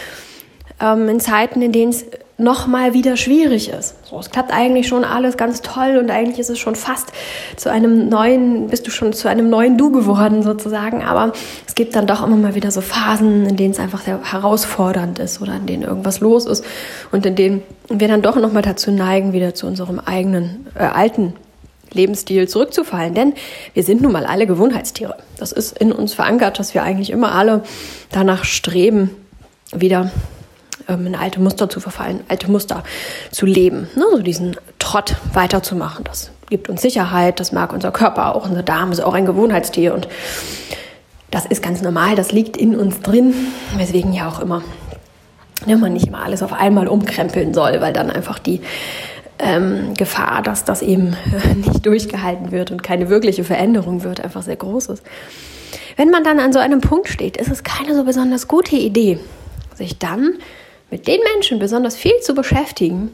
ähm, 0.79 1.09
in 1.09 1.19
Zeiten, 1.19 1.61
in 1.61 1.71
denen 1.71 1.91
es 1.91 2.05
nochmal 2.37 2.93
wieder 2.93 3.17
schwierig 3.17 3.69
ist. 3.69 3.95
So, 4.07 4.19
es 4.19 4.29
klappt 4.29 4.53
eigentlich 4.53 4.87
schon 4.87 5.03
alles 5.03 5.37
ganz 5.37 5.61
toll 5.61 5.97
und 5.97 6.11
eigentlich 6.11 6.37
ist 6.39 6.49
es 6.49 6.59
schon 6.59 6.75
fast 6.75 7.11
zu 7.55 7.71
einem 7.71 8.09
neuen, 8.09 8.67
bist 8.67 8.85
du 8.85 8.91
schon 8.91 9.11
zu 9.13 9.27
einem 9.27 9.49
neuen 9.49 9.77
Du 9.77 9.91
geworden 9.91 10.43
sozusagen. 10.43 11.03
Aber 11.03 11.33
es 11.67 11.73
gibt 11.73 11.95
dann 11.95 12.05
doch 12.05 12.23
immer 12.23 12.35
mal 12.35 12.55
wieder 12.55 12.69
so 12.69 12.81
Phasen, 12.81 13.47
in 13.47 13.55
denen 13.55 13.71
es 13.71 13.79
einfach 13.79 14.01
sehr 14.01 14.19
herausfordernd 14.23 15.17
ist 15.17 15.41
oder 15.41 15.55
in 15.55 15.65
denen 15.65 15.83
irgendwas 15.83 16.19
los 16.19 16.45
ist 16.45 16.63
und 17.11 17.25
in 17.25 17.35
denen 17.35 17.63
wir 17.89 18.07
dann 18.07 18.21
doch 18.21 18.35
nochmal 18.35 18.61
dazu 18.61 18.91
neigen, 18.91 19.33
wieder 19.33 19.55
zu 19.55 19.65
unserem 19.65 19.99
eigenen 19.99 20.67
äh, 20.75 20.83
alten 20.83 21.33
Lebensstil 21.91 22.47
zurückzufallen. 22.47 23.15
Denn 23.15 23.33
wir 23.73 23.81
sind 23.83 24.01
nun 24.01 24.11
mal 24.11 24.27
alle 24.27 24.45
Gewohnheitstiere. 24.45 25.15
Das 25.39 25.51
ist 25.51 25.77
in 25.79 25.91
uns 25.91 26.13
verankert, 26.13 26.59
dass 26.59 26.75
wir 26.75 26.83
eigentlich 26.83 27.09
immer 27.09 27.31
alle 27.31 27.63
danach 28.11 28.43
streben, 28.43 29.09
wieder 29.73 30.11
ähm, 30.87 31.07
in 31.07 31.15
alte 31.15 31.39
Muster 31.39 31.69
zu 31.69 31.79
verfallen, 31.79 32.21
alte 32.27 32.49
Muster 32.51 32.83
zu 33.31 33.45
leben, 33.45 33.89
ne? 33.95 34.05
so 34.11 34.21
diesen 34.21 34.57
Trott 34.79 35.15
weiterzumachen. 35.33 36.03
Das 36.03 36.31
gibt 36.49 36.69
uns 36.69 36.81
Sicherheit, 36.81 37.39
das 37.39 37.51
mag 37.51 37.73
unser 37.73 37.91
Körper 37.91 38.35
auch, 38.35 38.47
unser 38.47 38.63
Darm 38.63 38.91
ist 38.91 39.01
auch 39.01 39.13
ein 39.13 39.25
Gewohnheitstier 39.25 39.93
und 39.93 40.07
das 41.29 41.45
ist 41.45 41.61
ganz 41.61 41.81
normal, 41.81 42.15
das 42.15 42.31
liegt 42.31 42.55
in 42.55 42.75
uns 42.75 43.01
drin, 43.01 43.33
weswegen 43.75 44.13
ja 44.13 44.29
auch 44.29 44.39
immer 44.39 44.63
ne, 45.65 45.77
man 45.77 45.93
nicht 45.93 46.07
immer 46.07 46.23
alles 46.23 46.43
auf 46.43 46.53
einmal 46.53 46.87
umkrempeln 46.87 47.53
soll, 47.53 47.81
weil 47.81 47.93
dann 47.93 48.09
einfach 48.09 48.39
die 48.39 48.61
ähm, 49.39 49.93
Gefahr, 49.95 50.41
dass 50.41 50.65
das 50.65 50.81
eben 50.81 51.15
nicht 51.55 51.85
durchgehalten 51.85 52.51
wird 52.51 52.71
und 52.71 52.83
keine 52.83 53.09
wirkliche 53.09 53.43
Veränderung 53.43 54.03
wird, 54.03 54.21
einfach 54.21 54.41
sehr 54.41 54.55
groß 54.55 54.87
ist. 54.87 55.03
Wenn 55.95 56.09
man 56.09 56.23
dann 56.23 56.39
an 56.39 56.53
so 56.53 56.59
einem 56.59 56.81
Punkt 56.81 57.09
steht, 57.09 57.37
ist 57.37 57.49
es 57.49 57.63
keine 57.63 57.95
so 57.95 58.03
besonders 58.03 58.47
gute 58.47 58.75
Idee, 58.75 59.19
sich 59.75 59.97
dann 59.97 60.33
mit 60.89 61.07
den 61.07 61.19
Menschen 61.33 61.59
besonders 61.59 61.95
viel 61.95 62.17
zu 62.21 62.33
beschäftigen, 62.33 63.11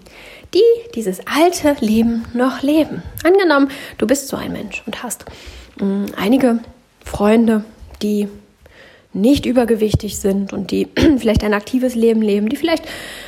die 0.54 0.62
dieses 0.96 1.22
alte 1.28 1.76
Leben 1.84 2.26
noch 2.34 2.62
leben. 2.62 3.02
Angenommen, 3.24 3.70
du 3.98 4.06
bist 4.06 4.28
so 4.28 4.38
ein 4.38 4.52
Mensch 4.52 4.84
und 4.86 5.02
hast 5.04 5.26
mh, 5.80 5.86
mm, 5.86 6.06
einige 6.16 6.60
Freunde, 7.04 7.64
die 8.02 8.28
nicht 9.14 9.46
übergewichtig 9.46 10.18
sind 10.18 10.54
und 10.54 10.72
die 10.72 10.88
vielleicht 11.18 11.44
ein 11.44 11.54
aktives 11.54 11.96
Leben 11.96 12.22
leben, 12.22 12.50
die 12.50 12.56
vielleicht 12.56 12.86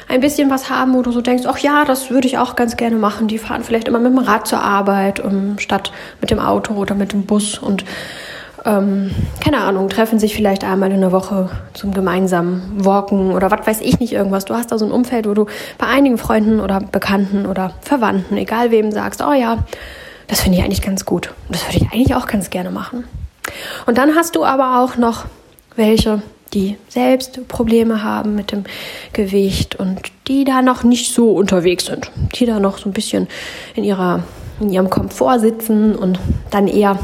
ein 0.08 0.20
bisschen 0.20 0.50
was 0.50 0.70
haben, 0.70 0.94
wo 0.94 1.02
du 1.02 1.12
so 1.12 1.22
denkst, 1.22 1.44
ach 1.48 1.60
ja, 1.60 1.86
das 1.86 2.10
würde 2.10 2.28
ich 2.28 2.38
auch 2.38 2.56
ganz 2.56 2.76
gerne 2.76 2.96
machen. 2.96 3.28
Die 3.28 3.38
fahren 3.38 3.64
vielleicht 3.64 3.88
immer 3.88 4.00
mit 4.00 4.12
dem 4.12 4.20
Rad 4.20 4.48
zur 4.48 4.62
Arbeit 4.62 5.20
um, 5.20 5.60
statt 5.60 5.92
mit 6.22 6.32
dem 6.32 6.40
Auto 6.40 6.74
oder 6.74 6.96
mit 6.96 7.14
dem 7.14 7.26
Bus 7.26 7.58
und 7.58 7.86
ähm, 8.66 9.12
keine 9.42 9.60
Ahnung, 9.62 9.90
treffen 9.90 10.20
sich 10.20 10.36
vielleicht 10.36 10.64
einmal 10.64 10.92
in 10.92 11.02
der 11.02 11.12
Woche 11.12 11.50
zum 11.74 11.94
gemeinsamen 11.94 12.84
Walken 12.84 13.32
oder 13.32 13.52
was 13.52 13.66
weiß 13.66 13.82
ich 13.82 14.00
nicht 14.00 14.14
irgendwas. 14.14 14.46
Du 14.46 14.56
hast 14.56 14.72
da 14.72 14.78
so 14.78 14.86
ein 14.86 14.92
Umfeld, 14.92 15.28
wo 15.28 15.34
du 15.34 15.46
bei 15.78 15.88
einigen 15.88 16.18
Freunden 16.18 16.60
oder 16.60 16.80
Bekannten 16.80 17.46
oder 17.46 17.74
Verwandten, 17.82 18.38
egal 18.38 18.72
wem, 18.72 18.92
sagst, 18.92 19.22
oh 19.22 19.34
ja, 19.34 19.60
das 20.28 20.42
finde 20.42 20.58
ich 20.58 20.64
eigentlich 20.64 20.82
ganz 20.82 21.06
gut. 21.06 21.32
Das 21.50 21.66
würde 21.68 21.78
ich 21.78 21.92
eigentlich 21.92 22.16
auch 22.16 22.26
ganz 22.26 22.50
gerne 22.50 22.72
machen. 22.72 23.04
Und 23.86 23.98
dann 23.98 24.16
hast 24.16 24.36
du 24.36 24.44
aber 24.44 24.80
auch 24.84 24.98
noch 24.98 25.26
welche, 25.76 26.24
die 26.54 26.78
selbst 26.88 27.48
Probleme 27.48 28.04
haben 28.04 28.36
mit 28.36 28.52
dem 28.52 28.64
Gewicht 29.14 29.76
und 29.76 30.00
die 30.28 30.44
da 30.44 30.64
noch 30.64 30.84
nicht 30.84 31.14
so 31.14 31.32
unterwegs 31.32 31.86
sind, 31.86 32.12
die 32.36 32.46
da 32.46 32.60
noch 32.60 32.80
so 32.80 32.90
ein 32.90 32.94
bisschen 32.94 33.28
in 33.76 33.84
ihrer 33.84 34.24
in 34.60 34.72
ihrem 34.72 34.90
Komfort 34.90 35.40
sitzen 35.40 35.96
und 35.96 36.18
dann 36.50 36.68
eher 36.68 36.98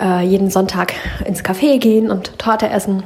äh, 0.00 0.24
jeden 0.24 0.50
Sonntag 0.50 0.94
ins 1.24 1.42
Café 1.42 1.78
gehen 1.78 2.10
und 2.10 2.38
Torte 2.38 2.68
essen 2.68 3.02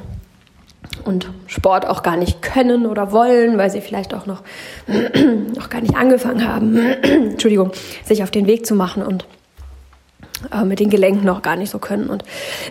und 1.05 1.31
Sport 1.47 1.87
auch 1.87 2.03
gar 2.03 2.17
nicht 2.17 2.43
können 2.43 2.87
oder 2.87 3.13
wollen, 3.13 3.59
weil 3.59 3.71
sie 3.71 3.81
vielleicht 3.81 4.15
auch 4.15 4.27
noch, 4.27 4.43
noch 5.57 5.71
gar 5.71 5.81
nicht 5.81 5.97
angefangen 5.97 6.47
haben, 6.47 6.77
Entschuldigung, 7.03 7.73
sich 8.05 8.23
auf 8.23 8.31
den 8.31 8.47
Weg 8.47 8.67
zu 8.67 8.75
machen 8.75 9.03
und 9.03 9.25
äh, 10.53 10.65
mit 10.65 10.81
den 10.81 10.91
Gelenken 10.91 11.25
noch 11.25 11.43
gar 11.43 11.57
nicht 11.57 11.71
so 11.71 11.79
können 11.79 12.09
und 12.09 12.25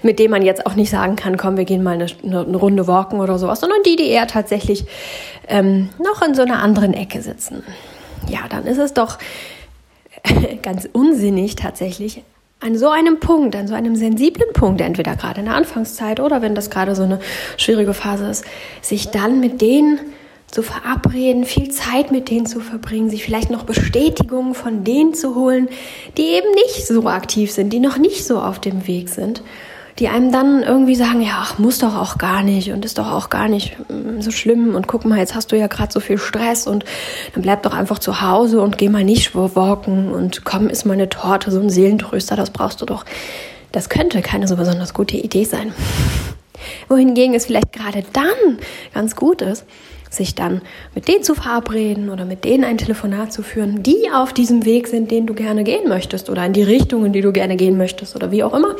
mit 0.03 0.19
dem 0.19 0.31
man 0.31 0.41
jetzt 0.41 0.65
auch 0.65 0.75
nicht 0.75 0.89
sagen 0.89 1.15
kann, 1.15 1.38
komm, 1.38 1.57
wir 1.57 1.65
gehen 1.65 1.83
mal 1.83 1.93
eine, 1.93 2.07
eine, 2.23 2.57
Runde 2.57 2.88
walken 2.88 3.19
oder 3.19 3.38
sowas, 3.38 3.59
sondern 3.59 3.83
die, 3.85 3.95
die 3.95 4.09
eher 4.09 4.27
tatsächlich 4.27 4.85
ähm, 5.47 5.89
noch 6.03 6.21
in 6.21 6.33
so 6.33 6.41
einer 6.41 6.63
anderen 6.63 6.93
Ecke 6.93 7.21
sitzen. 7.21 7.63
Ja, 8.27 8.39
dann 8.49 8.65
ist 8.65 8.79
es 8.79 8.93
doch 8.93 9.17
ganz 10.63 10.89
unsinnig 10.91 11.55
tatsächlich, 11.55 12.23
an 12.59 12.77
so 12.77 12.89
einem 12.89 13.19
Punkt, 13.19 13.55
an 13.55 13.67
so 13.67 13.73
einem 13.73 13.95
sensiblen 13.95 14.51
Punkt, 14.53 14.81
entweder 14.81 15.15
gerade 15.15 15.39
in 15.39 15.45
der 15.45 15.55
Anfangszeit 15.55 16.19
oder 16.19 16.41
wenn 16.41 16.55
das 16.55 16.69
gerade 16.69 16.93
so 16.95 17.03
eine 17.03 17.19
schwierige 17.57 17.93
Phase 17.93 18.29
ist, 18.29 18.45
sich 18.81 19.09
dann 19.09 19.39
mit 19.39 19.61
denen 19.61 19.99
zu 20.47 20.63
verabreden, 20.63 21.45
viel 21.45 21.69
Zeit 21.69 22.11
mit 22.11 22.29
denen 22.29 22.47
zu 22.47 22.59
verbringen, 22.59 23.09
sich 23.09 23.23
vielleicht 23.23 23.51
noch 23.51 23.63
Bestätigungen 23.63 24.55
von 24.55 24.83
denen 24.83 25.13
zu 25.13 25.35
holen, 25.35 25.69
die 26.17 26.23
eben 26.23 26.51
nicht 26.51 26.87
so 26.87 27.07
aktiv 27.07 27.51
sind, 27.51 27.71
die 27.71 27.79
noch 27.79 27.97
nicht 27.97 28.25
so 28.25 28.39
auf 28.39 28.59
dem 28.59 28.87
Weg 28.87 29.09
sind 29.09 29.43
die 29.99 30.07
einem 30.07 30.31
dann 30.31 30.63
irgendwie 30.63 30.95
sagen, 30.95 31.21
ja, 31.21 31.39
ach, 31.41 31.59
muss 31.59 31.79
doch 31.79 31.95
auch 31.95 32.17
gar 32.17 32.41
nicht 32.41 32.71
und 32.71 32.85
ist 32.85 32.97
doch 32.97 33.11
auch 33.11 33.29
gar 33.29 33.49
nicht 33.49 33.77
mm, 33.89 34.21
so 34.21 34.31
schlimm 34.31 34.75
und 34.75 34.87
guck 34.87 35.03
mal, 35.03 35.19
jetzt 35.19 35.35
hast 35.35 35.51
du 35.51 35.57
ja 35.57 35.67
gerade 35.67 35.91
so 35.91 35.99
viel 35.99 36.17
Stress 36.17 36.67
und 36.67 36.85
dann 37.33 37.43
bleib 37.43 37.63
doch 37.63 37.73
einfach 37.73 37.99
zu 37.99 38.21
Hause 38.21 38.61
und 38.61 38.77
geh 38.77 38.87
mal 38.87 39.03
nicht 39.03 39.35
walken 39.35 40.11
und 40.11 40.45
komm, 40.45 40.69
isst 40.69 40.85
mal 40.85 40.93
eine 40.93 41.09
Torte, 41.09 41.51
so 41.51 41.59
ein 41.59 41.69
Seelentröster, 41.69 42.37
das 42.37 42.51
brauchst 42.51 42.81
du 42.81 42.85
doch. 42.85 43.03
Das 43.71 43.89
könnte 43.89 44.21
keine 44.21 44.47
so 44.47 44.55
besonders 44.55 44.93
gute 44.93 45.17
Idee 45.17 45.43
sein. 45.43 45.73
Wohingegen 46.87 47.35
es 47.35 47.45
vielleicht 47.45 47.73
gerade 47.73 48.03
dann 48.13 48.57
ganz 48.93 49.15
gut 49.15 49.41
ist, 49.41 49.65
sich 50.09 50.33
dann 50.33 50.61
mit 50.95 51.07
denen 51.07 51.23
zu 51.23 51.35
verabreden 51.35 52.09
oder 52.09 52.25
mit 52.25 52.45
denen 52.45 52.63
ein 52.63 52.77
Telefonat 52.77 53.31
zu 53.31 53.43
führen, 53.43 53.83
die 53.83 54.09
auf 54.13 54.33
diesem 54.33 54.65
Weg 54.65 54.87
sind, 54.87 55.11
den 55.11 55.27
du 55.27 55.33
gerne 55.33 55.63
gehen 55.63 55.87
möchtest 55.87 56.29
oder 56.29 56.45
in 56.45 56.53
die 56.53 56.63
Richtung, 56.63 57.05
in 57.05 57.13
die 57.13 57.21
du 57.21 57.31
gerne 57.31 57.57
gehen 57.57 57.77
möchtest 57.77 58.15
oder 58.15 58.31
wie 58.31 58.43
auch 58.43 58.53
immer 58.53 58.75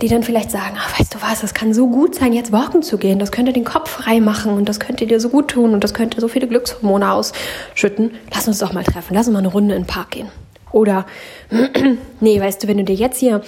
die 0.00 0.08
dann 0.08 0.22
vielleicht 0.22 0.50
sagen, 0.50 0.76
ach, 0.78 0.98
weißt 0.98 1.14
du 1.14 1.18
was, 1.22 1.42
es 1.42 1.54
kann 1.54 1.74
so 1.74 1.88
gut 1.88 2.14
sein, 2.14 2.32
jetzt 2.32 2.52
walken 2.52 2.82
zu 2.82 2.98
gehen, 2.98 3.18
das 3.18 3.32
könnte 3.32 3.52
den 3.52 3.64
Kopf 3.64 3.90
frei 3.90 4.20
machen 4.20 4.52
und 4.52 4.68
das 4.68 4.80
könnte 4.80 5.06
dir 5.06 5.20
so 5.20 5.28
gut 5.28 5.48
tun 5.48 5.74
und 5.74 5.84
das 5.84 5.94
könnte 5.94 6.20
so 6.20 6.28
viele 6.28 6.48
Glückshormone 6.48 7.12
ausschütten. 7.12 8.12
Lass 8.32 8.48
uns 8.48 8.58
doch 8.58 8.72
mal 8.72 8.84
treffen, 8.84 9.14
lass 9.14 9.26
uns 9.26 9.34
mal 9.34 9.40
eine 9.40 9.48
Runde 9.48 9.74
in 9.74 9.82
den 9.82 9.86
Park 9.86 10.12
gehen. 10.12 10.28
Oder, 10.72 11.06
nee, 12.20 12.40
weißt 12.40 12.62
du, 12.62 12.68
wenn 12.68 12.78
du 12.78 12.84
dir 12.84 12.94
jetzt 12.94 13.18
hier 13.18 13.42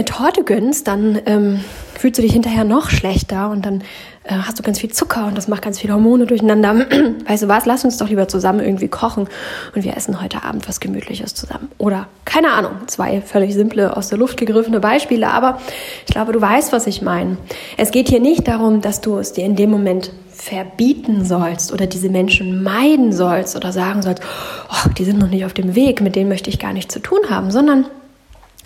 eine 0.00 0.06
Torte 0.06 0.44
gönnst, 0.44 0.88
dann 0.88 1.20
ähm, 1.26 1.60
fühlst 1.98 2.16
du 2.16 2.22
dich 2.22 2.32
hinterher 2.32 2.64
noch 2.64 2.88
schlechter 2.88 3.50
und 3.50 3.66
dann 3.66 3.82
äh, 4.24 4.32
hast 4.32 4.58
du 4.58 4.62
ganz 4.62 4.78
viel 4.78 4.90
Zucker 4.90 5.26
und 5.26 5.36
das 5.36 5.46
macht 5.46 5.60
ganz 5.60 5.78
viele 5.78 5.92
Hormone 5.92 6.24
durcheinander. 6.24 6.86
weißt 7.26 7.42
du 7.42 7.48
was, 7.48 7.66
lass 7.66 7.84
uns 7.84 7.98
doch 7.98 8.08
lieber 8.08 8.26
zusammen 8.26 8.60
irgendwie 8.60 8.88
kochen 8.88 9.28
und 9.74 9.84
wir 9.84 9.94
essen 9.94 10.22
heute 10.22 10.42
Abend 10.42 10.66
was 10.66 10.80
Gemütliches 10.80 11.34
zusammen. 11.34 11.70
Oder 11.76 12.08
keine 12.24 12.52
Ahnung, 12.52 12.72
zwei 12.86 13.20
völlig 13.20 13.52
simple, 13.52 13.94
aus 13.94 14.08
der 14.08 14.16
Luft 14.16 14.38
gegriffene 14.38 14.80
Beispiele, 14.80 15.28
aber 15.28 15.60
ich 16.06 16.14
glaube, 16.14 16.32
du 16.32 16.40
weißt, 16.40 16.72
was 16.72 16.86
ich 16.86 17.02
meine. 17.02 17.36
Es 17.76 17.90
geht 17.90 18.08
hier 18.08 18.20
nicht 18.20 18.48
darum, 18.48 18.80
dass 18.80 19.02
du 19.02 19.18
es 19.18 19.34
dir 19.34 19.44
in 19.44 19.54
dem 19.54 19.70
Moment 19.70 20.12
verbieten 20.32 21.26
sollst 21.26 21.74
oder 21.74 21.86
diese 21.86 22.08
Menschen 22.08 22.62
meiden 22.62 23.12
sollst 23.12 23.54
oder 23.54 23.72
sagen 23.72 24.00
sollst, 24.00 24.22
oh, 24.70 24.88
die 24.96 25.04
sind 25.04 25.18
noch 25.18 25.28
nicht 25.28 25.44
auf 25.44 25.52
dem 25.52 25.74
Weg, 25.74 26.00
mit 26.00 26.16
denen 26.16 26.30
möchte 26.30 26.48
ich 26.48 26.58
gar 26.58 26.72
nichts 26.72 26.94
zu 26.94 27.00
tun 27.00 27.18
haben, 27.28 27.50
sondern 27.50 27.84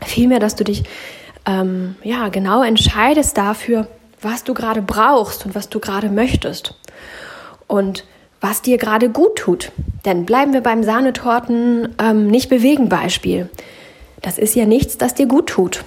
vielmehr, 0.05 0.39
dass 0.39 0.55
du 0.55 0.63
dich 0.63 0.85
ähm, 1.47 1.97
ja 2.03 2.29
genau 2.29 2.63
entscheidest 2.63 3.37
dafür, 3.37 3.87
was 4.21 4.45
du 4.45 4.55
gerade 4.55 4.83
brauchst 4.83 5.45
und 5.47 5.55
was 5.55 5.69
du 5.69 5.81
gerade 5.81 6.09
möchtest 6.09 6.75
und 7.67 8.05
was 8.41 8.63
dir 8.63 8.79
gerade 8.79 9.09
gut 9.09 9.37
tut. 9.37 9.73
Denn 10.05 10.27
bleiben 10.27 10.53
wir 10.53 10.61
beim 10.61 10.83
Sahnetorten 10.83 11.95
ähm, 11.99 12.27
nicht 12.27 12.49
bewegen 12.49 12.89
Beispiel. 12.89 13.49
Das 14.23 14.39
ist 14.39 14.55
ja 14.55 14.67
nichts, 14.67 14.99
das 14.99 15.15
dir 15.15 15.27
gut 15.27 15.49
tut. 15.49 15.85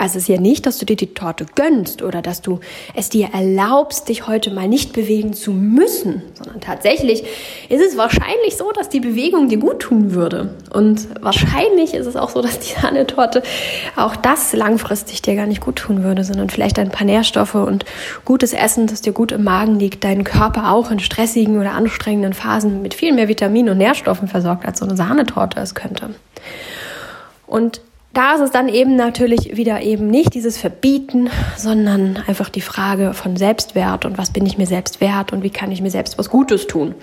Also 0.00 0.16
es 0.16 0.22
ist 0.22 0.28
ja 0.28 0.40
nicht, 0.40 0.64
dass 0.64 0.78
du 0.78 0.86
dir 0.86 0.96
die 0.96 1.12
Torte 1.12 1.44
gönnst 1.54 2.00
oder 2.00 2.22
dass 2.22 2.40
du 2.40 2.60
es 2.94 3.10
dir 3.10 3.28
erlaubst, 3.34 4.08
dich 4.08 4.26
heute 4.26 4.50
mal 4.50 4.66
nicht 4.66 4.94
bewegen 4.94 5.34
zu 5.34 5.52
müssen, 5.52 6.22
sondern 6.32 6.62
tatsächlich 6.62 7.22
ist 7.68 7.82
es 7.82 7.98
wahrscheinlich 7.98 8.56
so, 8.56 8.72
dass 8.72 8.88
die 8.88 9.00
Bewegung 9.00 9.50
dir 9.50 9.58
gut 9.58 9.80
tun 9.80 10.14
würde. 10.14 10.54
Und 10.72 11.06
wahrscheinlich 11.20 11.92
ist 11.92 12.06
es 12.06 12.16
auch 12.16 12.30
so, 12.30 12.40
dass 12.40 12.58
die 12.60 12.80
Sahnetorte 12.80 13.42
auch 13.94 14.16
das 14.16 14.54
langfristig 14.54 15.20
dir 15.20 15.36
gar 15.36 15.46
nicht 15.46 15.60
gut 15.60 15.76
tun 15.76 16.02
würde, 16.02 16.24
sondern 16.24 16.48
vielleicht 16.48 16.78
ein 16.78 16.90
paar 16.90 17.06
Nährstoffe 17.06 17.56
und 17.56 17.84
gutes 18.24 18.54
Essen, 18.54 18.86
das 18.86 19.02
dir 19.02 19.12
gut 19.12 19.32
im 19.32 19.44
Magen 19.44 19.78
liegt, 19.78 20.02
deinen 20.02 20.24
Körper 20.24 20.72
auch 20.72 20.90
in 20.90 21.00
stressigen 21.00 21.60
oder 21.60 21.72
anstrengenden 21.72 22.32
Phasen 22.32 22.80
mit 22.80 22.94
viel 22.94 23.12
mehr 23.12 23.28
Vitaminen 23.28 23.72
und 23.72 23.76
Nährstoffen 23.76 24.28
versorgt, 24.28 24.64
als 24.64 24.78
so 24.78 24.86
eine 24.86 24.96
Sahnetorte 24.96 25.60
es 25.60 25.74
könnte. 25.74 26.14
Und 27.46 27.82
da 28.12 28.34
ist 28.34 28.40
es 28.40 28.50
dann 28.50 28.68
eben 28.68 28.96
natürlich 28.96 29.56
wieder 29.56 29.82
eben 29.82 30.08
nicht 30.08 30.34
dieses 30.34 30.58
Verbieten, 30.58 31.30
sondern 31.56 32.18
einfach 32.26 32.48
die 32.48 32.60
Frage 32.60 33.14
von 33.14 33.36
Selbstwert 33.36 34.04
und 34.04 34.18
was 34.18 34.32
bin 34.32 34.44
ich 34.46 34.58
mir 34.58 34.66
selbst 34.66 35.00
wert 35.00 35.32
und 35.32 35.42
wie 35.42 35.50
kann 35.50 35.70
ich 35.70 35.80
mir 35.80 35.90
selbst 35.90 36.18
was 36.18 36.28
Gutes 36.28 36.66
tun. 36.66 36.94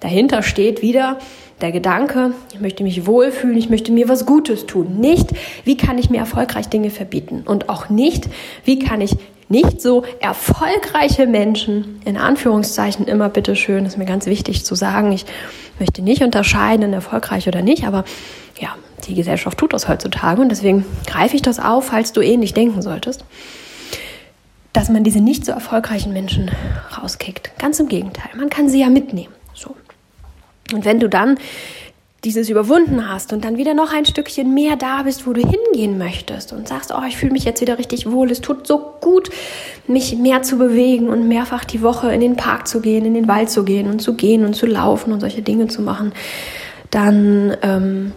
Dahinter 0.00 0.42
steht 0.42 0.82
wieder 0.82 1.18
der 1.60 1.72
Gedanke, 1.72 2.32
ich 2.52 2.60
möchte 2.60 2.82
mich 2.84 3.06
wohlfühlen, 3.06 3.56
ich 3.56 3.70
möchte 3.70 3.90
mir 3.90 4.08
was 4.08 4.26
Gutes 4.26 4.66
tun. 4.66 5.00
Nicht, 5.00 5.30
wie 5.64 5.76
kann 5.76 5.98
ich 5.98 6.10
mir 6.10 6.18
erfolgreich 6.18 6.68
Dinge 6.68 6.90
verbieten 6.90 7.42
und 7.44 7.68
auch 7.68 7.88
nicht, 7.88 8.28
wie 8.64 8.78
kann 8.78 9.00
ich 9.00 9.16
nicht 9.48 9.80
so 9.80 10.04
erfolgreiche 10.20 11.26
Menschen, 11.26 12.00
in 12.04 12.16
Anführungszeichen 12.16 13.06
immer 13.06 13.28
bitteschön, 13.28 13.86
ist 13.86 13.98
mir 13.98 14.04
ganz 14.04 14.26
wichtig 14.26 14.64
zu 14.64 14.74
sagen, 14.74 15.12
ich 15.12 15.26
möchte 15.78 16.02
nicht 16.02 16.22
unterscheiden, 16.22 16.92
erfolgreich 16.92 17.48
oder 17.48 17.62
nicht, 17.62 17.86
aber 17.86 18.04
ja, 18.58 18.74
die 19.06 19.14
Gesellschaft 19.14 19.58
tut 19.58 19.72
das 19.72 19.88
heutzutage 19.88 20.40
und 20.40 20.48
deswegen 20.48 20.84
greife 21.06 21.36
ich 21.36 21.42
das 21.42 21.60
auf, 21.60 21.86
falls 21.86 22.12
du 22.12 22.20
ähnlich 22.20 22.54
denken 22.54 22.82
solltest, 22.82 23.24
dass 24.72 24.88
man 24.88 25.04
diese 25.04 25.20
nicht 25.20 25.44
so 25.44 25.52
erfolgreichen 25.52 26.12
Menschen 26.12 26.50
rauskickt. 26.98 27.52
Ganz 27.58 27.78
im 27.80 27.88
Gegenteil, 27.88 28.30
man 28.36 28.50
kann 28.50 28.68
sie 28.68 28.80
ja 28.80 28.88
mitnehmen. 28.88 29.32
So. 29.54 29.74
Und 30.72 30.84
wenn 30.84 31.00
du 31.00 31.08
dann 31.08 31.38
dieses 32.24 32.48
überwunden 32.48 33.08
hast 33.08 33.32
und 33.32 33.44
dann 33.44 33.58
wieder 33.58 33.74
noch 33.74 33.92
ein 33.92 34.06
Stückchen 34.06 34.54
mehr 34.54 34.76
da 34.76 35.02
bist, 35.02 35.26
wo 35.26 35.32
du 35.32 35.42
hingehen 35.42 35.98
möchtest 35.98 36.52
und 36.52 36.66
sagst, 36.66 36.92
oh, 36.96 37.02
ich 37.06 37.16
fühle 37.16 37.32
mich 37.32 37.44
jetzt 37.44 37.60
wieder 37.60 37.78
richtig 37.78 38.10
wohl, 38.10 38.30
es 38.30 38.40
tut 38.40 38.66
so 38.66 38.94
gut, 39.00 39.28
mich 39.86 40.16
mehr 40.16 40.42
zu 40.42 40.56
bewegen 40.56 41.08
und 41.08 41.28
mehrfach 41.28 41.64
die 41.64 41.82
Woche 41.82 42.12
in 42.12 42.20
den 42.20 42.36
Park 42.36 42.66
zu 42.66 42.80
gehen, 42.80 43.04
in 43.04 43.14
den 43.14 43.28
Wald 43.28 43.50
zu 43.50 43.64
gehen 43.64 43.88
und 43.90 44.00
zu 44.00 44.14
gehen 44.14 44.44
und 44.44 44.54
zu 44.54 44.66
laufen 44.66 45.12
und 45.12 45.20
solche 45.20 45.42
Dinge 45.42 45.68
zu 45.68 45.82
machen, 45.82 46.12
dann 46.90 47.56
ähm, 47.62 48.12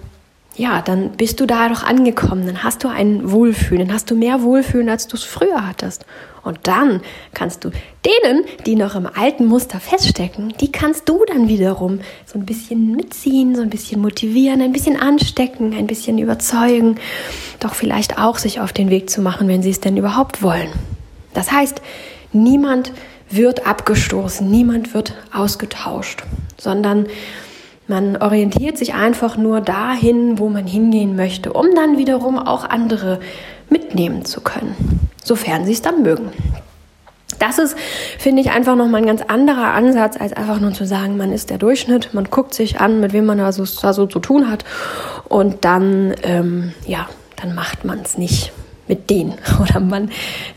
ja, 0.58 0.82
dann 0.82 1.12
bist 1.12 1.40
du 1.40 1.46
da 1.46 1.70
doch 1.70 1.84
angekommen, 1.84 2.48
dann 2.48 2.64
hast 2.64 2.84
du 2.84 2.88
ein 2.88 3.32
Wohlfühlen, 3.32 3.88
dann 3.88 3.94
hast 3.94 4.10
du 4.10 4.16
mehr 4.16 4.42
Wohlfühlen, 4.42 4.90
als 4.90 5.08
du 5.08 5.16
es 5.16 5.24
früher 5.24 5.68
hattest. 5.68 6.06
Und 6.44 6.60
dann 6.64 7.02
kannst 7.34 7.64
du 7.64 7.70
denen, 8.06 8.46
die 8.66 8.76
noch 8.76 8.96
im 8.96 9.06
alten 9.06 9.46
Muster 9.46 9.80
feststecken, 9.80 10.54
die 10.60 10.72
kannst 10.72 11.08
du 11.10 11.24
dann 11.28 11.48
wiederum 11.48 12.00
so 12.26 12.40
ein 12.40 12.46
bisschen 12.46 12.96
mitziehen, 12.96 13.56
so 13.56 13.62
ein 13.62 13.70
bisschen 13.70 14.02
motivieren, 14.02 14.62
ein 14.62 14.72
bisschen 14.72 15.00
anstecken, 15.00 15.76
ein 15.78 15.88
bisschen 15.88 16.18
überzeugen, 16.18 16.96
doch 17.60 17.76
vielleicht 17.76 18.18
auch 18.18 18.38
sich 18.38 18.60
auf 18.60 18.74
den 18.74 18.90
Weg 18.90 19.10
zu 19.10 19.22
machen, 19.22 19.48
wenn 19.48 19.62
sie 19.62 19.70
es 19.72 19.82
denn 19.82 19.98
überhaupt 19.98 20.42
wollen. 20.42 20.70
Das 21.34 21.52
heißt, 21.52 21.82
niemand 22.34 22.94
wird 23.30 23.68
abgestoßen, 23.68 24.50
niemand 24.50 24.94
wird 24.94 25.14
ausgetauscht, 25.34 26.24
sondern 26.58 27.08
man 27.88 28.17
orientiert 28.17 28.77
sich 28.77 28.94
einfach 28.94 29.38
nur 29.38 29.62
dahin, 29.62 30.39
wo 30.39 30.50
man 30.50 30.67
hingehen 30.67 31.15
möchte, 31.15 31.53
um 31.53 31.67
dann 31.75 31.98
wiederum 31.98 32.38
auch 32.38 32.65
andere 32.65 33.20
mitnehmen 33.70 34.25
zu 34.25 34.41
können, 34.41 34.75
sofern 35.24 35.65
sie 35.65 35.74
es 35.74 35.82
dann 35.82 36.03
mögen. 36.03 36.32
Das 37.39 37.60
ist, 37.60 37.77
finde 38.17 38.41
ich, 38.41 38.51
einfach 38.51 38.75
nochmal 38.75 39.01
ein 39.01 39.08
ganz 39.08 39.22
anderer 39.22 39.74
Ansatz, 39.74 40.20
als 40.20 40.34
einfach 40.34 40.60
nur 40.60 40.74
zu 40.74 40.86
sagen, 40.86 41.17
man 41.17 41.32
ist 41.32 41.50
der 41.50 41.58
Durchschnitt, 41.58 42.13
man 42.13 42.25
guckt 42.25 42.53
sich 42.53 42.79
an, 42.79 43.00
mit 43.00 43.13
wem 43.13 43.25
man 43.25 43.38
da 43.38 43.51
so, 43.51 43.63
da 43.82 43.94
so 43.94 44.08
zu 44.08 44.20
tun 44.20 44.50
hat. 44.50 44.65
Und 45.27 45.63
dann, 45.63 46.15
ähm, 46.24 46.74
ja, 46.88 47.08
dann 47.36 47.53
macht 47.53 47.86
man 47.86 48.00
es 48.00 48.17
nicht 48.17 48.51
mit 48.88 49.10
denen. 49.10 49.36
Oder 49.62 49.79
man 49.79 50.10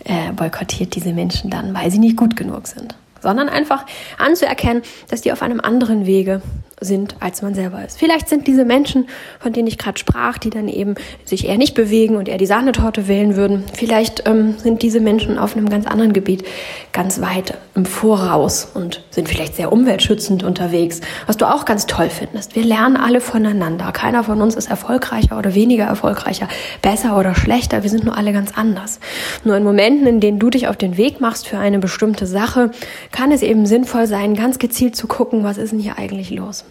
äh, 0.05 0.33
boykottiert 0.35 0.95
diese 0.95 1.13
Menschen 1.13 1.51
dann, 1.51 1.75
weil 1.75 1.91
sie 1.91 1.99
nicht 1.99 2.17
gut 2.17 2.37
genug 2.37 2.67
sind. 2.67 2.95
Sondern 3.21 3.51
einfach 3.51 3.85
anzuerkennen, 4.17 4.83
dass 5.09 5.21
die 5.21 5.33
auf 5.33 5.43
einem 5.43 5.61
anderen 5.61 6.07
Wege 6.07 6.41
sind, 6.81 7.17
als 7.21 7.43
man 7.43 7.55
selber 7.55 7.85
ist. 7.85 7.99
Vielleicht 7.99 8.29
sind 8.29 8.47
diese 8.47 8.65
Menschen, 8.65 9.09
von 9.39 9.53
denen 9.53 9.69
ich 9.69 9.79
gerade 9.79 9.99
sprach, 9.99 10.39
die 10.39 10.51
dann 10.51 10.69
eben 10.69 10.95
sich 11.25 11.47
eher 11.47 11.59
nicht 11.59 11.75
bewegen 11.75 12.17
und 12.17 12.29
eher 12.29 12.39
die 12.39 12.47
Sahnetorte 12.47 13.07
wählen 13.07 13.37
würden, 13.37 13.65
vielleicht 13.75 14.27
ähm, 14.27 14.55
sind 14.59 14.83
diese 14.83 15.01
Menschen 15.01 15.39
auf 15.39 15.57
einem 15.57 15.69
ganz 15.69 15.87
anderen 15.87 16.13
Gebiet 16.13 16.45
ganz 16.93 17.21
weit 17.21 17.55
im 17.75 17.87
Voraus 17.87 18.69
und 18.75 19.03
sind 19.11 19.29
vielleicht 19.29 19.57
sehr 19.57 19.73
umweltschützend 19.73 20.43
unterwegs, 20.43 21.01
was 21.27 21.37
du 21.37 21.47
auch 21.47 21.65
ganz 21.65 21.87
toll 21.87 22.09
findest. 22.09 22.57
Wir 22.57 22.65
lernen 22.65 22.97
alle 22.97 23.21
voneinander. 23.21 23.93
Keiner 23.93 24.25
von 24.25 24.41
uns 24.41 24.55
ist 24.55 24.71
erfolgreicher 24.71 25.39
oder 25.39 25.55
weniger 25.55 25.85
erfolgreicher, 25.85 26.49
besser 26.83 27.19
oder 27.19 27.35
schlechter. 27.35 27.83
Wir 27.83 27.91
sind 27.91 28.05
nur 28.05 28.17
alle 28.17 28.33
ganz 28.33 28.57
anders. 28.57 29.01
Nur 29.45 29.57
in 29.57 29.65
Momenten, 29.65 30.07
in 30.07 30.21
denen 30.21 30.39
du 30.39 30.51
dich 30.51 30.69
auf 30.69 30.77
den 30.77 30.97
Weg 30.97 31.21
machst 31.21 31.47
für 31.47 31.59
eine 31.59 31.79
bestimmte 31.79 32.27
Sache, 32.27 32.71
kann 33.13 33.33
es 33.33 33.43
eben 33.43 33.67
sinnvoll 33.67 34.07
sein, 34.07 34.35
ganz 34.35 34.59
gezielt 34.59 34.97
zu 34.97 35.07
gucken, 35.07 35.45
was 35.45 35.59
ist 35.59 35.73
denn 35.73 35.79
hier 35.79 35.99
eigentlich 35.99 36.31
los. 36.31 36.65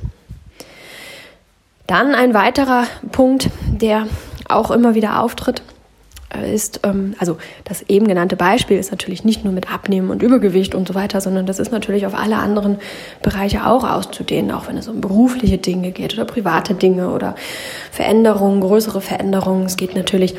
Dann 1.90 2.14
ein 2.14 2.36
weiterer 2.36 2.84
Punkt, 3.12 3.50
der 3.68 4.06
auch 4.48 4.70
immer 4.70 4.94
wieder 4.94 5.24
auftritt, 5.24 5.64
äh, 6.32 6.54
ist, 6.54 6.82
ähm, 6.84 7.16
also 7.18 7.40
das 7.64 7.82
eben 7.82 8.08
genannte 8.08 8.36
Beispiel 8.36 8.78
ist 8.78 8.92
natürlich 8.92 9.24
nicht 9.24 9.44
nur 9.44 9.52
mit 9.52 9.74
Abnehmen 9.74 10.12
und 10.12 10.22
Übergewicht 10.22 10.76
und 10.76 10.88
so 10.88 10.94
weiter, 10.94 11.20
sondern 11.20 11.48
das 11.48 11.58
ist 11.58 11.72
natürlich 11.72 12.06
auf 12.06 12.14
alle 12.14 12.36
anderen 12.36 12.78
Bereiche 13.24 13.66
auch 13.66 13.84
auszudehnen, 13.90 14.52
auch 14.52 14.68
wenn 14.68 14.78
es 14.78 14.88
um 14.88 15.02
berufliche 15.02 15.58
Dinge 15.58 15.90
geht 15.90 16.14
oder 16.14 16.26
private 16.26 16.76
Dinge 16.76 17.10
oder 17.10 17.34
Veränderungen, 17.92 18.62
größere 18.62 19.02
Veränderungen. 19.02 19.66
Es 19.66 19.76
geht 19.76 19.96
natürlich 19.96 20.36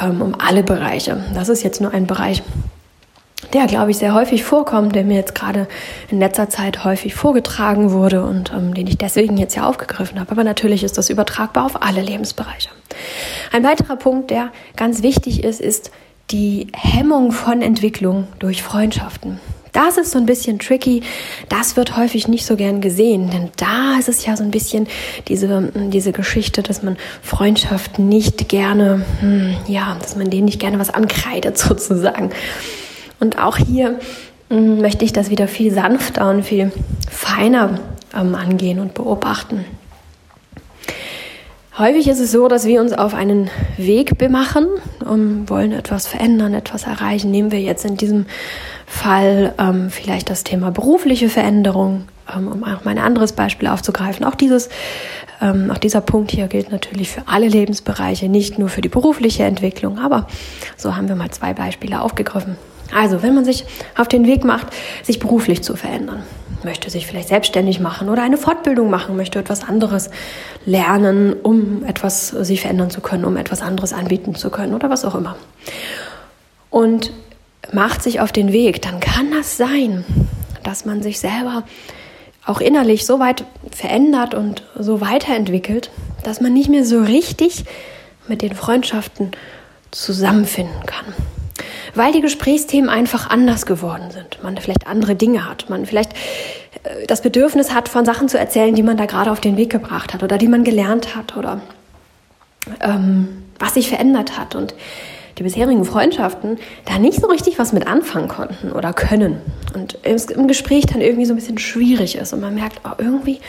ähm, 0.00 0.22
um 0.22 0.36
alle 0.38 0.62
Bereiche. 0.62 1.18
Das 1.34 1.48
ist 1.48 1.64
jetzt 1.64 1.80
nur 1.80 1.92
ein 1.94 2.06
Bereich, 2.06 2.44
der, 3.52 3.66
glaube 3.66 3.90
ich, 3.90 3.98
sehr 3.98 4.14
häufig 4.14 4.44
vorkommt, 4.44 4.94
der 4.94 5.04
mir 5.04 5.16
jetzt 5.16 5.34
gerade 5.34 5.68
in 6.10 6.18
letzter 6.18 6.48
Zeit 6.48 6.84
häufig 6.84 7.14
vorgetragen 7.14 7.92
wurde 7.92 8.24
und 8.24 8.52
ähm, 8.52 8.74
den 8.74 8.86
ich 8.86 8.98
deswegen 8.98 9.36
jetzt 9.36 9.54
ja 9.54 9.68
aufgegriffen 9.68 10.18
habe. 10.18 10.30
Aber 10.30 10.42
natürlich 10.42 10.82
ist 10.82 10.96
das 10.98 11.10
übertragbar 11.10 11.66
auf 11.66 11.82
alle 11.82 12.00
Lebensbereiche. 12.00 12.70
Ein 13.52 13.62
weiterer 13.62 13.96
Punkt, 13.96 14.30
der 14.30 14.50
ganz 14.74 15.02
wichtig 15.02 15.44
ist, 15.44 15.60
ist 15.60 15.90
die 16.30 16.68
Hemmung 16.74 17.30
von 17.30 17.62
Entwicklung 17.62 18.26
durch 18.38 18.62
Freundschaften. 18.62 19.38
Das 19.72 19.98
ist 19.98 20.12
so 20.12 20.18
ein 20.18 20.24
bisschen 20.24 20.58
tricky. 20.58 21.02
Das 21.50 21.76
wird 21.76 21.98
häufig 21.98 22.28
nicht 22.28 22.46
so 22.46 22.56
gern 22.56 22.80
gesehen, 22.80 23.30
denn 23.30 23.50
da 23.58 23.98
ist 23.98 24.08
es 24.08 24.24
ja 24.24 24.34
so 24.34 24.42
ein 24.42 24.50
bisschen 24.50 24.86
diese, 25.28 25.70
diese 25.74 26.12
Geschichte, 26.12 26.62
dass 26.62 26.82
man 26.82 26.96
Freundschaften 27.20 28.08
nicht 28.08 28.48
gerne, 28.48 29.04
hm, 29.20 29.54
ja, 29.68 29.98
dass 30.00 30.16
man 30.16 30.30
denen 30.30 30.46
nicht 30.46 30.60
gerne 30.60 30.78
was 30.78 30.88
ankreidet 30.88 31.58
sozusagen. 31.58 32.30
Und 33.20 33.38
auch 33.38 33.56
hier 33.56 33.98
ähm, 34.50 34.80
möchte 34.80 35.04
ich 35.04 35.12
das 35.12 35.30
wieder 35.30 35.48
viel 35.48 35.72
sanfter 35.72 36.30
und 36.30 36.42
viel 36.42 36.72
feiner 37.10 37.78
ähm, 38.14 38.34
angehen 38.34 38.78
und 38.78 38.94
beobachten. 38.94 39.64
Häufig 41.78 42.08
ist 42.08 42.20
es 42.20 42.32
so, 42.32 42.48
dass 42.48 42.64
wir 42.64 42.80
uns 42.80 42.94
auf 42.94 43.12
einen 43.12 43.50
Weg 43.76 44.16
bemachen 44.16 44.66
und 45.04 45.50
wollen 45.50 45.72
etwas 45.72 46.06
verändern, 46.06 46.54
etwas 46.54 46.84
erreichen. 46.84 47.30
Nehmen 47.30 47.52
wir 47.52 47.60
jetzt 47.60 47.84
in 47.84 47.98
diesem 47.98 48.24
Fall 48.86 49.52
ähm, 49.58 49.90
vielleicht 49.90 50.30
das 50.30 50.42
Thema 50.42 50.70
berufliche 50.70 51.28
Veränderung, 51.28 52.08
ähm, 52.34 52.48
um 52.48 52.64
auch 52.64 52.84
mal 52.84 52.92
ein 52.92 52.98
anderes 52.98 53.32
Beispiel 53.32 53.68
aufzugreifen. 53.68 54.24
Auch 54.24 54.36
dieses, 54.36 54.70
ähm, 55.42 55.70
auch 55.70 55.76
dieser 55.76 56.00
Punkt 56.00 56.30
hier 56.30 56.46
gilt 56.46 56.72
natürlich 56.72 57.10
für 57.10 57.24
alle 57.26 57.48
Lebensbereiche, 57.48 58.30
nicht 58.30 58.58
nur 58.58 58.70
für 58.70 58.80
die 58.80 58.88
berufliche 58.88 59.44
Entwicklung. 59.44 59.98
Aber 59.98 60.28
so 60.78 60.96
haben 60.96 61.08
wir 61.08 61.16
mal 61.16 61.30
zwei 61.30 61.52
Beispiele 61.52 62.00
aufgegriffen. 62.00 62.56
Also, 62.94 63.22
wenn 63.22 63.34
man 63.34 63.44
sich 63.44 63.64
auf 63.96 64.08
den 64.08 64.26
Weg 64.26 64.44
macht, 64.44 64.68
sich 65.02 65.18
beruflich 65.18 65.62
zu 65.62 65.76
verändern, 65.76 66.22
möchte 66.62 66.90
sich 66.90 67.06
vielleicht 67.06 67.28
selbstständig 67.28 67.80
machen 67.80 68.08
oder 68.08 68.22
eine 68.22 68.36
Fortbildung 68.36 68.90
machen, 68.90 69.16
möchte 69.16 69.38
etwas 69.38 69.64
anderes 69.64 70.10
lernen, 70.64 71.34
um 71.34 71.84
etwas 71.84 72.28
sich 72.28 72.60
verändern 72.60 72.90
zu 72.90 73.00
können, 73.00 73.24
um 73.24 73.36
etwas 73.36 73.62
anderes 73.62 73.92
anbieten 73.92 74.34
zu 74.34 74.50
können 74.50 74.74
oder 74.74 74.90
was 74.90 75.04
auch 75.04 75.14
immer. 75.14 75.36
Und 76.70 77.12
macht 77.72 78.02
sich 78.02 78.20
auf 78.20 78.32
den 78.32 78.52
Weg, 78.52 78.82
dann 78.82 79.00
kann 79.00 79.30
das 79.30 79.56
sein, 79.56 80.04
dass 80.62 80.84
man 80.84 81.02
sich 81.02 81.18
selber 81.18 81.64
auch 82.44 82.60
innerlich 82.60 83.06
so 83.06 83.18
weit 83.18 83.44
verändert 83.72 84.34
und 84.34 84.62
so 84.78 85.00
weiterentwickelt, 85.00 85.90
dass 86.22 86.40
man 86.40 86.52
nicht 86.52 86.68
mehr 86.68 86.84
so 86.84 87.00
richtig 87.00 87.64
mit 88.28 88.42
den 88.42 88.54
Freundschaften 88.54 89.32
zusammenfinden 89.90 90.86
kann 90.86 91.14
weil 91.96 92.12
die 92.12 92.20
Gesprächsthemen 92.20 92.90
einfach 92.90 93.30
anders 93.30 93.66
geworden 93.66 94.10
sind. 94.10 94.42
Man 94.42 94.56
vielleicht 94.58 94.86
andere 94.86 95.14
Dinge 95.14 95.48
hat, 95.48 95.68
man 95.68 95.86
vielleicht 95.86 96.12
äh, 96.84 97.06
das 97.06 97.22
Bedürfnis 97.22 97.72
hat, 97.72 97.88
von 97.88 98.04
Sachen 98.04 98.28
zu 98.28 98.38
erzählen, 98.38 98.74
die 98.74 98.82
man 98.82 98.96
da 98.96 99.06
gerade 99.06 99.30
auf 99.30 99.40
den 99.40 99.56
Weg 99.56 99.70
gebracht 99.70 100.14
hat 100.14 100.22
oder 100.22 100.38
die 100.38 100.48
man 100.48 100.64
gelernt 100.64 101.16
hat 101.16 101.36
oder 101.36 101.60
ähm, 102.80 103.44
was 103.58 103.74
sich 103.74 103.88
verändert 103.88 104.38
hat. 104.38 104.54
Und 104.54 104.74
die 105.38 105.42
bisherigen 105.42 105.84
Freundschaften 105.84 106.58
da 106.86 106.98
nicht 106.98 107.20
so 107.20 107.26
richtig 107.26 107.58
was 107.58 107.72
mit 107.72 107.86
anfangen 107.86 108.28
konnten 108.28 108.72
oder 108.72 108.92
können. 108.92 109.40
Und 109.74 109.98
im 110.04 110.48
Gespräch 110.48 110.86
dann 110.86 111.02
irgendwie 111.02 111.26
so 111.26 111.34
ein 111.34 111.36
bisschen 111.36 111.58
schwierig 111.58 112.16
ist 112.16 112.32
und 112.32 112.40
man 112.40 112.54
merkt, 112.54 112.80
oh, 112.84 112.94
irgendwie 112.96 113.40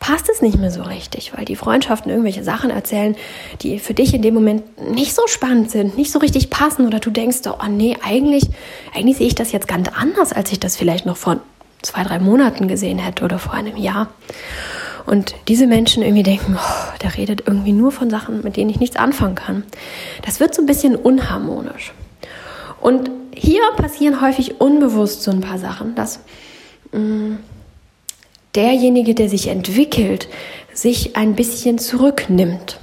passt 0.00 0.30
es 0.30 0.40
nicht 0.42 0.58
mehr 0.58 0.70
so 0.70 0.82
richtig, 0.82 1.32
weil 1.36 1.44
die 1.44 1.54
Freundschaften 1.54 2.10
irgendwelche 2.10 2.42
Sachen 2.42 2.70
erzählen, 2.70 3.14
die 3.60 3.78
für 3.78 3.94
dich 3.94 4.12
in 4.14 4.22
dem 4.22 4.34
Moment 4.34 4.90
nicht 4.90 5.14
so 5.14 5.26
spannend 5.26 5.70
sind, 5.70 5.96
nicht 5.96 6.10
so 6.10 6.18
richtig 6.18 6.50
passen 6.50 6.86
oder 6.86 6.98
du 6.98 7.10
denkst, 7.10 7.40
oh 7.46 7.68
nee, 7.68 7.96
eigentlich, 8.02 8.48
eigentlich 8.94 9.18
sehe 9.18 9.28
ich 9.28 9.34
das 9.34 9.52
jetzt 9.52 9.68
ganz 9.68 9.88
anders, 9.88 10.32
als 10.32 10.50
ich 10.50 10.58
das 10.58 10.76
vielleicht 10.76 11.04
noch 11.04 11.18
vor 11.18 11.40
zwei, 11.82 12.02
drei 12.02 12.18
Monaten 12.18 12.66
gesehen 12.66 12.98
hätte 12.98 13.24
oder 13.24 13.38
vor 13.38 13.52
einem 13.52 13.76
Jahr. 13.76 14.08
Und 15.06 15.34
diese 15.48 15.66
Menschen 15.66 16.02
irgendwie 16.02 16.22
denken, 16.22 16.56
oh, 16.58 16.98
der 17.02 17.16
redet 17.16 17.44
irgendwie 17.46 17.72
nur 17.72 17.92
von 17.92 18.10
Sachen, 18.10 18.42
mit 18.42 18.56
denen 18.56 18.70
ich 18.70 18.80
nichts 18.80 18.96
anfangen 18.96 19.34
kann. 19.34 19.64
Das 20.24 20.40
wird 20.40 20.54
so 20.54 20.62
ein 20.62 20.66
bisschen 20.66 20.96
unharmonisch. 20.96 21.92
Und 22.80 23.10
hier 23.34 23.60
passieren 23.76 24.20
häufig 24.22 24.60
unbewusst 24.60 25.22
so 25.22 25.30
ein 25.30 25.40
paar 25.40 25.58
Sachen, 25.58 25.94
dass 25.94 26.20
mh, 26.92 27.00
mm, 27.00 27.38
derjenige, 28.54 29.14
der 29.14 29.28
sich 29.28 29.48
entwickelt, 29.48 30.28
sich 30.72 31.16
ein 31.16 31.34
bisschen 31.34 31.78
zurücknimmt. 31.78 32.78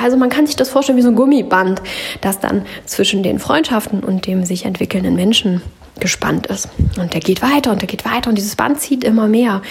Also 0.00 0.16
man 0.16 0.30
kann 0.30 0.46
sich 0.46 0.56
das 0.56 0.70
vorstellen 0.70 0.98
wie 0.98 1.02
so 1.02 1.08
ein 1.08 1.14
Gummiband, 1.14 1.82
das 2.20 2.40
dann 2.40 2.64
zwischen 2.86 3.22
den 3.22 3.38
Freundschaften 3.38 4.00
und 4.02 4.26
dem 4.26 4.44
sich 4.44 4.64
entwickelnden 4.64 5.14
Menschen 5.14 5.62
gespannt 6.00 6.46
ist. 6.46 6.68
Und 6.98 7.12
der 7.12 7.20
geht 7.20 7.42
weiter 7.42 7.70
und 7.70 7.82
der 7.82 7.86
geht 7.86 8.04
weiter 8.04 8.30
und 8.30 8.36
dieses 8.36 8.56
Band 8.56 8.80
zieht 8.80 9.04
immer 9.04 9.28
mehr, 9.28 9.62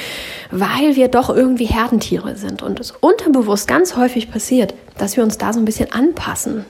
weil 0.52 0.96
wir 0.96 1.08
doch 1.08 1.30
irgendwie 1.30 1.66
Herdentiere 1.66 2.38
sind 2.38 2.62
und 2.62 2.80
es 2.80 2.92
unterbewusst 2.92 3.68
ganz 3.68 3.96
häufig 3.96 4.32
passiert, 4.32 4.74
dass 4.98 5.18
wir 5.18 5.24
uns 5.24 5.38
da 5.38 5.52
so 5.52 5.60
ein 5.60 5.66
bisschen 5.66 5.92
anpassen 5.92 6.66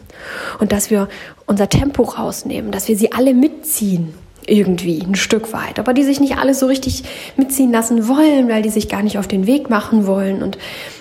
und 0.59 0.71
dass 0.71 0.89
wir 0.89 1.09
unser 1.45 1.67
Tempo 1.67 2.03
rausnehmen, 2.03 2.71
dass 2.71 2.87
wir 2.87 2.97
sie 2.97 3.11
alle 3.11 3.33
mitziehen 3.33 4.13
irgendwie 4.47 5.01
ein 5.01 5.15
Stück 5.15 5.53
weit, 5.53 5.79
aber 5.79 5.93
die 5.93 6.03
sich 6.03 6.19
nicht 6.19 6.37
alle 6.37 6.53
so 6.53 6.65
richtig 6.65 7.03
mitziehen 7.37 7.71
lassen 7.71 8.07
wollen, 8.07 8.49
weil 8.49 8.61
die 8.61 8.69
sich 8.69 8.89
gar 8.89 9.03
nicht 9.03 9.17
auf 9.17 9.27
den 9.27 9.47
Weg 9.47 9.69
machen 9.69 10.07
wollen 10.07 10.41
und 10.41 10.57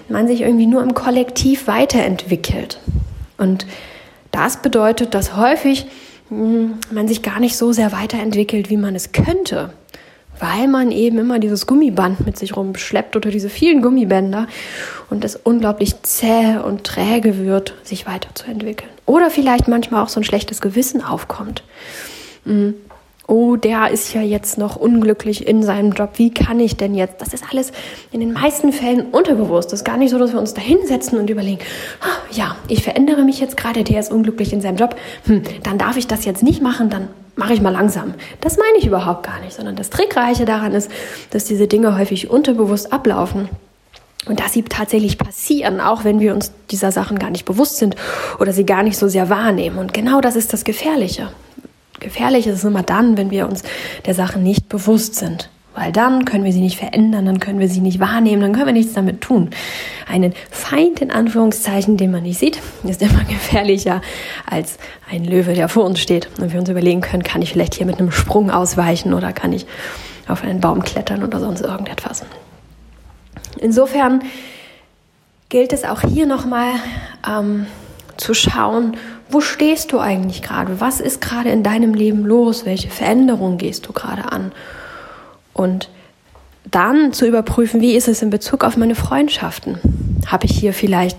man 0.09 0.27
sich 0.27 0.43
irgendwie 0.43 0.67
nur 0.67 0.83
im 0.83 0.95
Kollektiv 0.95 1.67
weiterentwickelt. 1.67 2.79
Und 3.39 3.67
das 4.31 4.59
bedeutet, 4.59 5.15
dass 5.15 5.37
häufig 5.37 5.87
hm, 6.29 6.75
man 6.91 7.09
sich 7.09 7.23
gar 7.23 7.41
nicht 7.41 7.57
so 7.57 7.73
sehr 7.73 7.93
weiterentwickelt, 7.93 8.71
wie 8.71 8.77
man 8.77 8.95
es 8.95 9.13
könnte, 9.13 9.73
weil 10.39 10.69
man 10.69 10.91
eben 10.91 11.19
immer 11.19 11.39
dieses 11.39 11.67
Gummiband 11.67 12.25
mit 12.25 12.39
sich 12.39 12.57
rumschleppt 12.57 13.17
oder 13.17 13.31
diese 13.31 13.51
vielen 13.51 13.83
Gummibänder 13.83 14.47
und 15.11 15.25
es 15.25 15.37
unglaublich 15.37 16.03
zäh 16.03 16.59
und 16.59 16.85
träge 16.85 17.39
wird, 17.39 17.75
sich 17.83 18.07
weiterzuentwickeln. 18.07 18.91
Oder 19.07 19.31
vielleicht 19.31 19.69
manchmal 19.69 20.03
auch 20.03 20.09
so 20.09 20.21
ein 20.21 20.25
schlechtes 20.25 20.61
Gewissen 20.61 21.03
aufkommt. 21.03 21.65
Oh, 23.31 23.55
der 23.55 23.93
ist 23.93 24.13
ja 24.13 24.23
jetzt 24.23 24.59
noch 24.59 24.75
unglücklich 24.75 25.47
in 25.47 25.63
seinem 25.63 25.93
Job, 25.93 26.11
wie 26.17 26.35
kann 26.35 26.59
ich 26.59 26.77
denn 26.77 26.97
jetzt? 26.97 27.21
Das 27.21 27.33
ist 27.33 27.45
alles 27.49 27.71
in 28.11 28.19
den 28.19 28.33
meisten 28.33 28.73
Fällen 28.73 29.03
unterbewusst. 29.13 29.71
Das 29.71 29.81
ist 29.81 29.85
gar 29.85 29.97
nicht 29.99 30.11
so, 30.11 30.19
dass 30.19 30.33
wir 30.33 30.41
uns 30.41 30.53
da 30.53 30.61
hinsetzen 30.61 31.17
und 31.17 31.31
überlegen, 31.31 31.61
oh, 32.03 32.35
ja, 32.35 32.57
ich 32.67 32.83
verändere 32.83 33.23
mich 33.23 33.39
jetzt 33.39 33.57
gerade, 33.57 33.85
der 33.85 34.01
ist 34.01 34.11
unglücklich 34.11 34.53
in 34.53 34.61
seinem 34.61 34.79
Job, 34.79 34.97
hm, 35.27 35.45
dann 35.63 35.79
darf 35.79 35.97
ich 35.97 36.09
das 36.09 36.25
jetzt 36.25 36.43
nicht 36.43 36.61
machen, 36.61 36.91
dann 36.91 37.07
mache 37.37 37.53
ich 37.55 37.61
mal 37.61 37.71
langsam. 37.71 38.15
Das 38.41 38.57
meine 38.57 38.79
ich 38.79 38.87
überhaupt 38.87 39.25
gar 39.25 39.39
nicht, 39.39 39.55
sondern 39.55 39.77
das 39.77 39.91
Trickreiche 39.91 40.45
daran 40.45 40.73
ist, 40.73 40.91
dass 41.31 41.45
diese 41.45 41.69
Dinge 41.69 41.97
häufig 41.97 42.31
unterbewusst 42.31 42.93
ablaufen. 42.93 43.49
Und 44.27 44.41
dass 44.41 44.53
sie 44.53 44.63
tatsächlich 44.63 45.19
passieren, 45.19 45.81
auch 45.81 46.03
wenn 46.03 46.19
wir 46.19 46.35
uns 46.35 46.53
dieser 46.71 46.91
Sachen 46.91 47.19
gar 47.19 47.31
nicht 47.31 47.47
bewusst 47.47 47.79
sind 47.79 47.95
oder 48.41 48.53
sie 48.53 48.67
gar 48.67 48.83
nicht 48.83 48.99
so 48.99 49.09
sehr 49.09 49.31
wahrnehmen. 49.31 49.79
Und 49.79 49.95
genau 49.95 50.21
das 50.21 50.35
ist 50.35 50.53
das 50.53 50.65
Gefährliche. 50.65 51.31
Gefährlich 52.01 52.47
ist 52.47 52.57
es 52.57 52.65
immer 52.65 52.83
dann, 52.83 53.17
wenn 53.17 53.31
wir 53.31 53.47
uns 53.47 53.63
der 54.07 54.15
Sache 54.15 54.39
nicht 54.39 54.69
bewusst 54.69 55.15
sind. 55.15 55.51
Weil 55.75 55.93
dann 55.93 56.25
können 56.25 56.45
wir 56.45 56.53
sie 56.53 56.61
nicht 56.61 56.79
verändern, 56.79 57.27
dann 57.27 57.39
können 57.39 57.61
wir 57.61 57.69
sie 57.69 57.81
nicht 57.81 58.01
wahrnehmen, 58.01 58.43
dann 58.43 58.53
können 58.53 58.67
wir 58.67 58.73
nichts 58.73 58.95
damit 58.95 59.21
tun. 59.21 59.51
Einen 60.09 60.35
Feind 60.51 61.01
in 61.01 61.13
Anführungszeichen, 61.13 61.97
den 61.97 62.11
man 62.11 62.25
nicht 62.25 62.41
sieht, 62.41 62.61
ist 62.83 63.01
immer 63.01 63.23
gefährlicher 63.29 64.03
als 64.51 64.79
ein 65.11 65.25
Löwe, 65.25 65.55
der 65.55 65.69
vor 65.69 65.85
uns 65.85 66.01
steht. 66.01 66.29
Und 66.41 66.53
wir 66.53 66.59
uns 66.59 66.69
überlegen 66.69 67.03
können, 67.03 67.23
kann 67.23 67.41
ich 67.41 67.53
vielleicht 67.53 67.75
hier 67.75 67.87
mit 67.87 68.01
einem 68.01 68.11
Sprung 68.11 68.51
ausweichen 68.51 69.15
oder 69.15 69.33
kann 69.33 69.53
ich 69.53 69.67
auf 70.27 70.43
einen 70.43 70.61
Baum 70.61 70.83
klettern 70.83 71.23
oder 71.23 71.39
sonst 71.39 71.61
irgendetwas. 71.61 72.25
Insofern 73.59 74.23
gilt 75.49 75.73
es 75.73 75.85
auch 75.85 76.01
hier 76.01 76.27
nochmal 76.27 76.73
ähm, 77.29 77.67
zu 78.17 78.35
schauen, 78.35 78.97
wo 79.31 79.41
stehst 79.41 79.93
du 79.93 80.01
eigentlich 80.01 80.43
gerade? 80.43 80.81
Was 80.81 81.01
ist 81.01 81.21
gerade 81.21 81.51
in 81.51 81.63
deinem 81.63 81.95
Leben 81.95 82.25
los? 82.25 82.67
Welche 82.67 82.91
Veränderungen 82.91 83.59
gehst 83.59 83.87
du 83.87 83.93
gerade 83.93 84.31
an? 84.33 84.53
Und 85.53 85.89
dann 86.71 87.13
zu 87.13 87.27
überprüfen, 87.27 87.81
wie 87.81 87.95
ist 87.95 88.09
es 88.09 88.23
in 88.23 88.31
Bezug 88.31 88.65
auf 88.65 88.77
meine 88.77 88.95
Freundschaften? 88.95 89.79
Habe 90.27 90.47
ich 90.47 90.59
hier 90.59 90.73
vielleicht 90.73 91.19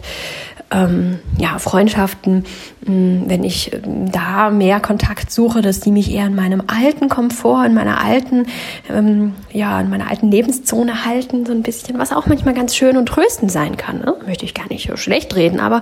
ähm, 0.72 1.20
ja, 1.38 1.60
Freundschaften, 1.60 2.46
mh, 2.86 3.24
wenn 3.28 3.44
ich 3.44 3.74
ähm, 3.74 4.12
da 4.12 4.50
mehr 4.50 4.80
Kontakt 4.80 5.32
suche, 5.32 5.62
dass 5.62 5.82
die 5.82 5.92
mich 5.92 6.12
eher 6.12 6.26
in 6.26 6.36
meinem 6.36 6.64
alten 6.68 7.10
Komfort, 7.10 7.66
in 7.66 7.74
meiner 7.74 8.02
alten, 8.02 8.46
ähm, 8.90 9.34
ja, 9.52 9.80
in 9.82 9.90
meiner 9.90 10.10
alten 10.10 10.32
Lebenszone 10.32 11.06
halten, 11.06 11.46
so 11.46 11.52
ein 11.52 11.62
bisschen, 11.62 12.00
was 12.00 12.14
auch 12.14 12.26
manchmal 12.26 12.54
ganz 12.54 12.76
schön 12.76 12.98
und 12.98 13.08
tröstend 13.08 13.52
sein 13.52 13.76
kann. 13.76 14.00
Ne? 14.00 14.16
Möchte 14.26 14.46
ich 14.46 14.54
gar 14.54 14.68
nicht 14.70 14.88
so 14.88 14.96
schlecht 14.96 15.36
reden, 15.36 15.60
aber 15.60 15.82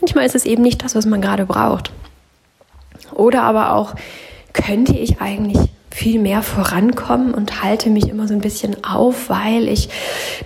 manchmal 0.00 0.24
ist 0.24 0.36
es 0.36 0.44
eben 0.44 0.62
nicht 0.62 0.84
das, 0.84 0.94
was 0.94 1.06
man 1.06 1.20
gerade 1.20 1.44
braucht. 1.44 1.90
Oder 3.12 3.42
aber 3.42 3.74
auch, 3.74 3.94
könnte 4.52 4.96
ich 4.96 5.20
eigentlich 5.20 5.58
viel 5.90 6.20
mehr 6.20 6.42
vorankommen 6.42 7.34
und 7.34 7.62
halte 7.62 7.90
mich 7.90 8.08
immer 8.08 8.28
so 8.28 8.34
ein 8.34 8.40
bisschen 8.40 8.84
auf, 8.84 9.28
weil 9.28 9.68
ich 9.68 9.88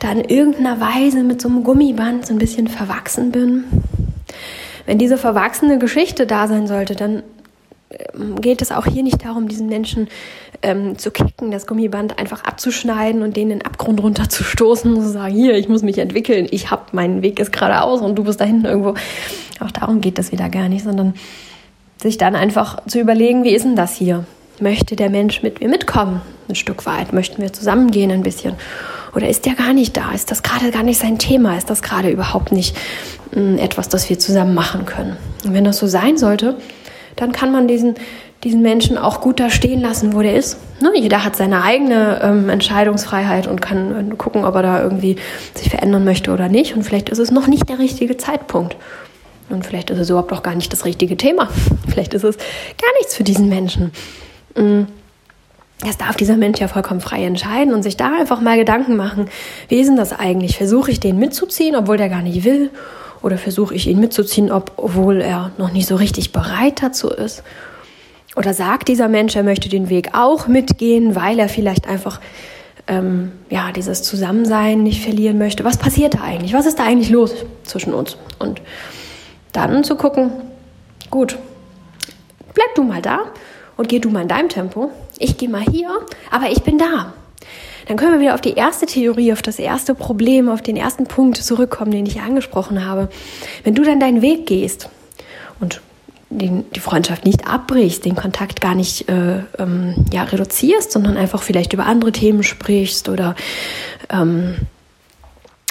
da 0.00 0.10
in 0.10 0.24
irgendeiner 0.24 0.80
Weise 0.80 1.22
mit 1.22 1.40
so 1.40 1.48
einem 1.48 1.64
Gummiband 1.64 2.26
so 2.26 2.32
ein 2.32 2.38
bisschen 2.38 2.68
verwachsen 2.68 3.30
bin. 3.30 3.64
Wenn 4.86 4.98
diese 4.98 5.18
verwachsene 5.18 5.78
Geschichte 5.78 6.26
da 6.26 6.48
sein 6.48 6.66
sollte, 6.66 6.94
dann 6.94 7.22
ähm, 7.90 8.40
geht 8.40 8.62
es 8.62 8.72
auch 8.72 8.86
hier 8.86 9.02
nicht 9.02 9.24
darum, 9.24 9.48
diesen 9.48 9.68
Menschen 9.68 10.08
ähm, 10.62 10.98
zu 10.98 11.10
kicken, 11.10 11.50
das 11.50 11.66
Gummiband 11.66 12.18
einfach 12.18 12.44
abzuschneiden 12.44 13.22
und 13.22 13.36
den 13.36 13.50
in 13.50 13.58
den 13.58 13.66
Abgrund 13.66 14.02
runterzustoßen 14.02 14.92
und 14.94 15.02
zu 15.02 15.10
sagen, 15.10 15.34
hier, 15.34 15.54
ich 15.56 15.68
muss 15.68 15.82
mich 15.82 15.98
entwickeln, 15.98 16.48
ich 16.50 16.70
habe 16.70 16.84
meinen 16.92 17.22
Weg 17.22 17.38
ist 17.38 17.52
geradeaus 17.52 18.00
und 18.00 18.16
du 18.16 18.24
bist 18.24 18.40
da 18.40 18.44
hinten 18.44 18.64
irgendwo. 18.66 18.94
Auch 19.60 19.70
darum 19.70 20.00
geht 20.00 20.18
das 20.18 20.32
wieder 20.32 20.48
gar 20.48 20.68
nicht, 20.68 20.84
sondern 20.84 21.14
sich 22.02 22.18
dann 22.18 22.34
einfach 22.34 22.84
zu 22.86 22.98
überlegen, 22.98 23.44
wie 23.44 23.54
ist 23.54 23.64
denn 23.64 23.76
das 23.76 23.94
hier? 23.94 24.24
Möchte 24.60 24.94
der 24.94 25.10
Mensch 25.10 25.42
mit 25.42 25.60
mir 25.60 25.68
mitkommen, 25.68 26.22
ein 26.48 26.54
Stück 26.54 26.86
weit? 26.86 27.12
Möchten 27.12 27.42
wir 27.42 27.52
zusammengehen 27.52 28.12
ein 28.12 28.22
bisschen? 28.22 28.54
Oder 29.14 29.28
ist 29.28 29.46
der 29.46 29.54
gar 29.54 29.72
nicht 29.72 29.96
da? 29.96 30.12
Ist 30.12 30.30
das 30.30 30.42
gerade 30.42 30.70
gar 30.70 30.82
nicht 30.82 30.98
sein 30.98 31.18
Thema? 31.18 31.56
Ist 31.56 31.70
das 31.70 31.82
gerade 31.82 32.08
überhaupt 32.10 32.52
nicht 32.52 32.76
hm, 33.32 33.58
etwas, 33.58 33.88
das 33.88 34.08
wir 34.08 34.18
zusammen 34.18 34.54
machen 34.54 34.86
können? 34.86 35.16
Und 35.44 35.54
wenn 35.54 35.64
das 35.64 35.78
so 35.78 35.86
sein 35.86 36.16
sollte, 36.16 36.56
dann 37.16 37.32
kann 37.32 37.50
man 37.50 37.66
diesen, 37.66 37.94
diesen 38.44 38.62
Menschen 38.62 38.96
auch 38.96 39.20
gut 39.20 39.40
da 39.40 39.50
stehen 39.50 39.80
lassen, 39.80 40.14
wo 40.14 40.22
der 40.22 40.36
ist. 40.36 40.58
Ne? 40.80 40.92
Jeder 40.96 41.24
hat 41.24 41.34
seine 41.34 41.62
eigene 41.62 42.20
ähm, 42.22 42.48
Entscheidungsfreiheit 42.48 43.46
und 43.48 43.60
kann 43.60 44.12
äh, 44.12 44.14
gucken, 44.16 44.44
ob 44.44 44.54
er 44.54 44.62
da 44.62 44.82
irgendwie 44.82 45.16
sich 45.54 45.68
verändern 45.68 46.04
möchte 46.04 46.32
oder 46.32 46.48
nicht. 46.48 46.76
Und 46.76 46.84
vielleicht 46.84 47.08
ist 47.08 47.18
es 47.18 47.30
noch 47.30 47.48
nicht 47.48 47.68
der 47.68 47.80
richtige 47.80 48.16
Zeitpunkt. 48.16 48.76
Und 49.50 49.66
vielleicht 49.66 49.90
ist 49.90 49.98
es 49.98 50.10
überhaupt 50.10 50.32
auch 50.32 50.42
gar 50.42 50.54
nicht 50.54 50.72
das 50.72 50.84
richtige 50.84 51.16
Thema. 51.16 51.48
Vielleicht 51.88 52.14
ist 52.14 52.24
es 52.24 52.38
gar 52.38 52.90
nichts 52.98 53.14
für 53.14 53.24
diesen 53.24 53.50
Menschen. 53.50 53.92
Mm. 54.56 54.84
Das 55.80 55.98
darf 55.98 56.16
dieser 56.16 56.36
Mensch 56.36 56.60
ja 56.60 56.68
vollkommen 56.68 57.00
frei 57.00 57.24
entscheiden 57.24 57.74
und 57.74 57.82
sich 57.82 57.96
da 57.96 58.12
einfach 58.18 58.40
mal 58.40 58.56
Gedanken 58.56 58.96
machen, 58.96 59.28
wie 59.68 59.80
ist 59.80 59.88
denn 59.88 59.96
das 59.96 60.12
eigentlich? 60.12 60.56
Versuche 60.56 60.90
ich 60.90 61.00
den 61.00 61.18
mitzuziehen, 61.18 61.76
obwohl 61.76 61.96
der 61.96 62.08
gar 62.08 62.22
nicht 62.22 62.44
will? 62.44 62.70
Oder 63.22 63.38
versuche 63.38 63.74
ich 63.74 63.86
ihn 63.86 64.00
mitzuziehen, 64.00 64.50
obwohl 64.50 65.20
er 65.20 65.50
noch 65.58 65.72
nicht 65.72 65.86
so 65.86 65.96
richtig 65.96 66.32
bereit 66.32 66.82
dazu 66.82 67.10
ist? 67.10 67.42
Oder 68.36 68.54
sagt 68.54 68.88
dieser 68.88 69.08
Mensch, 69.08 69.36
er 69.36 69.42
möchte 69.42 69.68
den 69.68 69.90
Weg 69.90 70.10
auch 70.14 70.46
mitgehen, 70.46 71.14
weil 71.14 71.38
er 71.38 71.48
vielleicht 71.48 71.86
einfach 71.86 72.20
ähm, 72.86 73.32
ja, 73.50 73.72
dieses 73.72 74.02
Zusammensein 74.02 74.82
nicht 74.82 75.02
verlieren 75.02 75.38
möchte? 75.38 75.64
Was 75.64 75.76
passiert 75.76 76.14
da 76.14 76.20
eigentlich? 76.22 76.52
Was 76.52 76.66
ist 76.66 76.78
da 76.78 76.84
eigentlich 76.84 77.10
los 77.10 77.34
zwischen 77.64 77.94
uns? 77.94 78.16
Und 78.38 78.60
dann 79.52 79.84
zu 79.84 79.96
gucken, 79.96 80.30
gut, 81.10 81.38
bleib 82.54 82.74
du 82.74 82.82
mal 82.82 83.02
da 83.02 83.20
und 83.76 83.88
geh 83.88 83.98
du 83.98 84.10
mal 84.10 84.22
in 84.22 84.28
deinem 84.28 84.48
Tempo. 84.48 84.90
Ich 85.18 85.36
gehe 85.36 85.48
mal 85.48 85.62
hier, 85.62 85.90
aber 86.30 86.50
ich 86.50 86.62
bin 86.62 86.78
da. 86.78 87.12
Dann 87.86 87.96
können 87.96 88.14
wir 88.14 88.20
wieder 88.20 88.34
auf 88.34 88.40
die 88.40 88.54
erste 88.54 88.86
Theorie, 88.86 89.32
auf 89.32 89.42
das 89.42 89.58
erste 89.58 89.94
Problem, 89.94 90.48
auf 90.48 90.62
den 90.62 90.76
ersten 90.76 91.04
Punkt 91.04 91.36
zurückkommen, 91.36 91.90
den 91.90 92.06
ich 92.06 92.20
angesprochen 92.20 92.86
habe. 92.86 93.08
Wenn 93.62 93.74
du 93.74 93.82
dann 93.82 94.00
deinen 94.00 94.22
Weg 94.22 94.46
gehst 94.46 94.88
und 95.60 95.82
den, 96.30 96.64
die 96.72 96.80
Freundschaft 96.80 97.24
nicht 97.24 97.46
abbrichst, 97.46 98.04
den 98.04 98.16
Kontakt 98.16 98.60
gar 98.60 98.74
nicht 98.74 99.08
äh, 99.08 99.40
ähm, 99.58 100.06
ja, 100.12 100.24
reduzierst, 100.24 100.90
sondern 100.90 101.16
einfach 101.16 101.42
vielleicht 101.42 101.72
über 101.72 101.86
andere 101.86 102.12
Themen 102.12 102.42
sprichst 102.42 103.08
oder 103.08 103.34
ähm, 104.10 104.56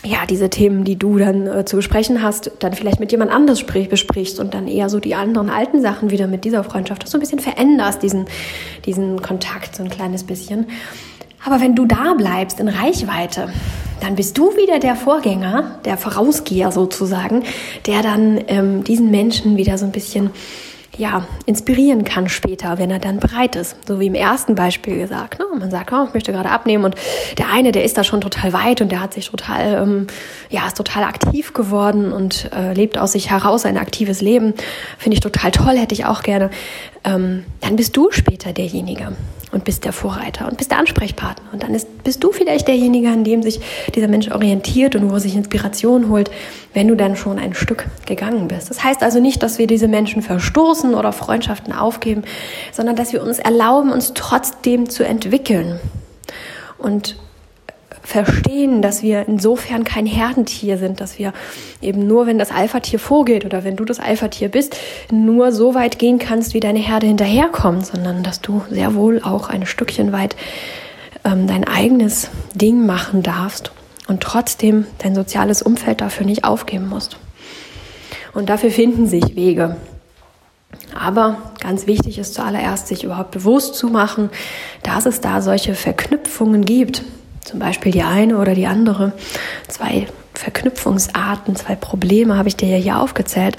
ja, 0.05 0.25
diese 0.29 0.49
Themen, 0.49 0.83
die 0.83 0.97
du 0.97 1.17
dann 1.17 1.47
äh, 1.47 1.65
zu 1.65 1.77
besprechen 1.77 2.21
hast, 2.21 2.51
dann 2.59 2.73
vielleicht 2.73 2.99
mit 2.99 3.11
jemand 3.11 3.31
anders 3.31 3.59
sprich, 3.59 3.89
besprichst 3.89 4.39
und 4.39 4.53
dann 4.53 4.67
eher 4.67 4.89
so 4.89 4.99
die 4.99 5.15
anderen 5.15 5.49
alten 5.49 5.81
Sachen 5.81 6.11
wieder 6.11 6.27
mit 6.27 6.43
dieser 6.43 6.63
Freundschaft, 6.63 7.03
dass 7.03 7.11
du 7.11 7.17
ein 7.17 7.21
bisschen 7.21 7.39
veränderst, 7.39 8.03
diesen, 8.03 8.25
diesen 8.85 9.21
Kontakt 9.21 9.75
so 9.75 9.83
ein 9.83 9.89
kleines 9.89 10.25
bisschen. 10.25 10.67
Aber 11.45 11.61
wenn 11.61 11.75
du 11.75 11.85
da 11.85 12.13
bleibst 12.17 12.59
in 12.59 12.67
Reichweite, 12.67 13.49
dann 14.01 14.15
bist 14.15 14.37
du 14.37 14.55
wieder 14.57 14.79
der 14.79 14.95
Vorgänger, 14.95 15.79
der 15.85 15.97
Vorausgeher 15.97 16.71
sozusagen, 16.71 17.43
der 17.85 18.01
dann 18.01 18.41
ähm, 18.47 18.83
diesen 18.83 19.11
Menschen 19.11 19.55
wieder 19.55 19.77
so 19.77 19.85
ein 19.85 19.91
bisschen 19.91 20.31
ja, 20.97 21.25
inspirieren 21.45 22.03
kann 22.03 22.29
später, 22.29 22.77
wenn 22.77 22.91
er 22.91 22.99
dann 22.99 23.19
bereit 23.19 23.55
ist. 23.55 23.75
So 23.87 23.99
wie 23.99 24.07
im 24.07 24.15
ersten 24.15 24.55
Beispiel 24.55 24.97
gesagt. 24.97 25.39
Ne? 25.39 25.45
Man 25.57 25.71
sagt, 25.71 25.91
oh, 25.91 26.05
ich 26.07 26.13
möchte 26.13 26.31
gerade 26.31 26.49
abnehmen 26.49 26.85
und 26.85 26.95
der 27.37 27.49
eine, 27.51 27.71
der 27.71 27.83
ist 27.83 27.97
da 27.97 28.03
schon 28.03 28.21
total 28.21 28.53
weit 28.53 28.81
und 28.81 28.91
der 28.91 29.01
hat 29.01 29.13
sich 29.13 29.29
total, 29.29 29.81
ähm, 29.81 30.07
ja, 30.49 30.67
ist 30.67 30.77
total 30.77 31.03
aktiv 31.03 31.53
geworden 31.53 32.11
und 32.11 32.51
äh, 32.53 32.73
lebt 32.73 32.97
aus 32.97 33.13
sich 33.13 33.31
heraus 33.31 33.65
ein 33.65 33.77
aktives 33.77 34.21
Leben. 34.21 34.53
Finde 34.97 35.15
ich 35.15 35.21
total 35.21 35.51
toll, 35.51 35.77
hätte 35.77 35.95
ich 35.95 36.05
auch 36.05 36.21
gerne. 36.21 36.51
Ähm, 37.03 37.45
dann 37.61 37.75
bist 37.75 37.97
du 37.97 38.11
später 38.11 38.53
derjenige, 38.53 39.13
und 39.53 39.63
bist 39.63 39.85
der 39.85 39.93
Vorreiter 39.93 40.47
und 40.47 40.57
bist 40.57 40.71
der 40.71 40.79
Ansprechpartner. 40.79 41.53
Und 41.53 41.63
dann 41.63 41.73
ist, 41.73 42.03
bist 42.03 42.23
du 42.23 42.31
vielleicht 42.31 42.67
derjenige, 42.67 43.09
an 43.09 43.23
dem 43.23 43.43
sich 43.43 43.61
dieser 43.95 44.07
Mensch 44.07 44.29
orientiert 44.31 44.95
und 44.95 45.09
wo 45.09 45.13
er 45.13 45.19
sich 45.19 45.35
Inspiration 45.35 46.09
holt, 46.09 46.31
wenn 46.73 46.87
du 46.87 46.95
dann 46.95 47.15
schon 47.15 47.37
ein 47.37 47.53
Stück 47.53 47.85
gegangen 48.05 48.47
bist. 48.47 48.69
Das 48.69 48.83
heißt 48.83 49.03
also 49.03 49.19
nicht, 49.19 49.43
dass 49.43 49.59
wir 49.59 49.67
diese 49.67 49.87
Menschen 49.87 50.23
verstoßen 50.23 50.95
oder 50.95 51.13
Freundschaften 51.13 51.71
aufgeben, 51.71 52.23
sondern 52.71 52.95
dass 52.95 53.13
wir 53.13 53.21
uns 53.21 53.37
erlauben, 53.37 53.91
uns 53.91 54.13
trotzdem 54.15 54.89
zu 54.89 55.05
entwickeln. 55.05 55.79
Und 56.79 57.15
verstehen, 58.03 58.81
dass 58.81 59.01
wir 59.01 59.27
insofern 59.27 59.85
kein 59.85 60.05
Herdentier 60.05 60.77
sind, 60.77 60.99
dass 60.99 61.17
wir 61.17 61.33
eben 61.81 62.05
nur, 62.05 62.27
wenn 62.27 62.37
das 62.37 62.51
Alpha-Tier 62.51 62.99
vorgeht 62.99 63.45
oder 63.45 63.63
wenn 63.63 63.77
du 63.77 63.85
das 63.85 63.99
Alpha-Tier 63.99 64.49
bist, 64.49 64.75
nur 65.11 65.51
so 65.51 65.73
weit 65.73 65.99
gehen 65.99 66.19
kannst, 66.19 66.53
wie 66.53 66.59
deine 66.59 66.79
Herde 66.79 67.07
hinterherkommt, 67.07 67.85
sondern 67.85 68.21
dass 68.21 68.41
du 68.41 68.61
sehr 68.69 68.93
wohl 68.93 69.21
auch 69.23 69.49
ein 69.49 69.65
Stückchen 69.65 70.11
weit 70.11 70.35
ähm, 71.23 71.47
dein 71.47 71.65
eigenes 71.65 72.29
Ding 72.53 72.85
machen 72.85 73.23
darfst 73.23 73.71
und 74.07 74.21
trotzdem 74.21 74.85
dein 74.99 75.15
soziales 75.15 75.61
Umfeld 75.61 76.01
dafür 76.01 76.25
nicht 76.25 76.43
aufgeben 76.43 76.89
musst. 76.89 77.17
Und 78.33 78.49
dafür 78.49 78.71
finden 78.71 79.07
sich 79.07 79.35
Wege. 79.35 79.77
Aber 80.93 81.37
ganz 81.61 81.87
wichtig 81.87 82.19
ist 82.19 82.33
zuallererst, 82.33 82.87
sich 82.87 83.03
überhaupt 83.05 83.31
bewusst 83.31 83.75
zu 83.75 83.87
machen, 83.87 84.29
dass 84.83 85.05
es 85.05 85.21
da 85.21 85.41
solche 85.41 85.73
Verknüpfungen 85.73 86.65
gibt 86.65 87.03
zum 87.43 87.59
Beispiel 87.59 87.91
die 87.91 88.03
eine 88.03 88.37
oder 88.37 88.55
die 88.55 88.67
andere. 88.67 89.13
Zwei 89.67 90.07
Verknüpfungsarten, 90.33 91.55
zwei 91.55 91.75
Probleme 91.75 92.37
habe 92.37 92.47
ich 92.47 92.55
dir 92.55 92.69
ja 92.69 92.77
hier 92.77 92.99
aufgezählt. 92.99 93.57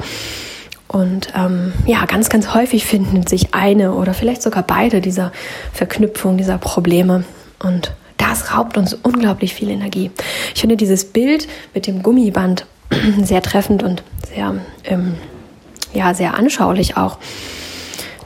Und 0.88 1.32
ähm, 1.36 1.72
ja, 1.86 2.04
ganz, 2.06 2.28
ganz 2.28 2.54
häufig 2.54 2.84
finden 2.84 3.26
sich 3.26 3.54
eine 3.54 3.94
oder 3.94 4.14
vielleicht 4.14 4.42
sogar 4.42 4.62
beide 4.62 5.00
dieser 5.00 5.32
Verknüpfungen, 5.72 6.38
dieser 6.38 6.58
Probleme. 6.58 7.24
Und 7.58 7.92
das 8.16 8.54
raubt 8.54 8.76
uns 8.76 8.94
unglaublich 8.94 9.54
viel 9.54 9.70
Energie. 9.70 10.10
Ich 10.54 10.60
finde 10.60 10.76
dieses 10.76 11.06
Bild 11.06 11.48
mit 11.74 11.86
dem 11.86 12.02
Gummiband 12.02 12.66
sehr 13.22 13.42
treffend 13.42 13.82
und 13.82 14.02
sehr, 14.28 14.54
ähm, 14.84 15.16
ja, 15.92 16.14
sehr 16.14 16.34
anschaulich 16.34 16.96
auch, 16.96 17.18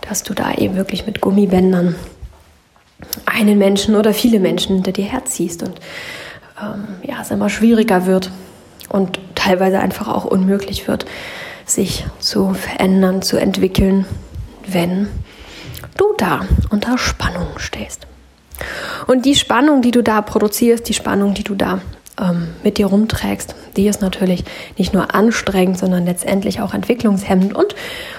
dass 0.08 0.22
du 0.22 0.34
da 0.34 0.54
eben 0.54 0.76
wirklich 0.76 1.06
mit 1.06 1.20
Gummibändern 1.20 1.94
einen 3.26 3.58
Menschen 3.58 3.94
oder 3.96 4.12
viele 4.12 4.40
Menschen 4.40 4.76
hinter 4.76 4.92
dir 4.92 5.04
herziehst 5.04 5.62
und 5.62 5.80
ähm, 6.60 6.86
ja, 7.02 7.20
es 7.20 7.30
immer 7.30 7.48
schwieriger 7.48 8.06
wird 8.06 8.30
und 8.88 9.20
teilweise 9.34 9.78
einfach 9.78 10.08
auch 10.08 10.24
unmöglich 10.24 10.88
wird, 10.88 11.06
sich 11.64 12.06
zu 12.18 12.54
verändern, 12.54 13.22
zu 13.22 13.36
entwickeln, 13.36 14.06
wenn 14.66 15.08
du 15.96 16.06
da 16.16 16.40
unter 16.70 16.98
Spannung 16.98 17.46
stehst. 17.58 18.06
Und 19.06 19.24
die 19.24 19.36
Spannung, 19.36 19.82
die 19.82 19.90
du 19.90 20.02
da 20.02 20.20
produzierst, 20.20 20.88
die 20.88 20.94
Spannung, 20.94 21.34
die 21.34 21.44
du 21.44 21.54
da 21.54 21.80
ähm, 22.18 22.48
mit 22.62 22.78
dir 22.78 22.86
rumträgst, 22.86 23.54
die 23.76 23.86
ist 23.86 24.00
natürlich 24.00 24.44
nicht 24.76 24.92
nur 24.92 25.14
anstrengend, 25.14 25.78
sondern 25.78 26.04
letztendlich 26.04 26.60
auch 26.60 26.74
entwicklungshemmend 26.74 27.54
und 27.54 27.74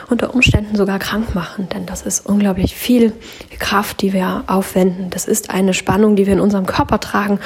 unter 0.09 0.33
Umständen 0.33 0.75
sogar 0.75 0.99
krankmachend, 0.99 1.73
denn 1.73 1.85
das 1.85 2.01
ist 2.01 2.25
unglaublich 2.25 2.75
viel 2.75 3.13
Kraft, 3.59 4.01
die 4.01 4.13
wir 4.13 4.43
aufwenden. 4.47 5.09
Das 5.09 5.25
ist 5.25 5.49
eine 5.49 5.73
Spannung, 5.73 6.15
die 6.15 6.25
wir 6.25 6.33
in 6.33 6.39
unserem 6.39 6.65
Körper 6.65 6.99
tragen 6.99 7.39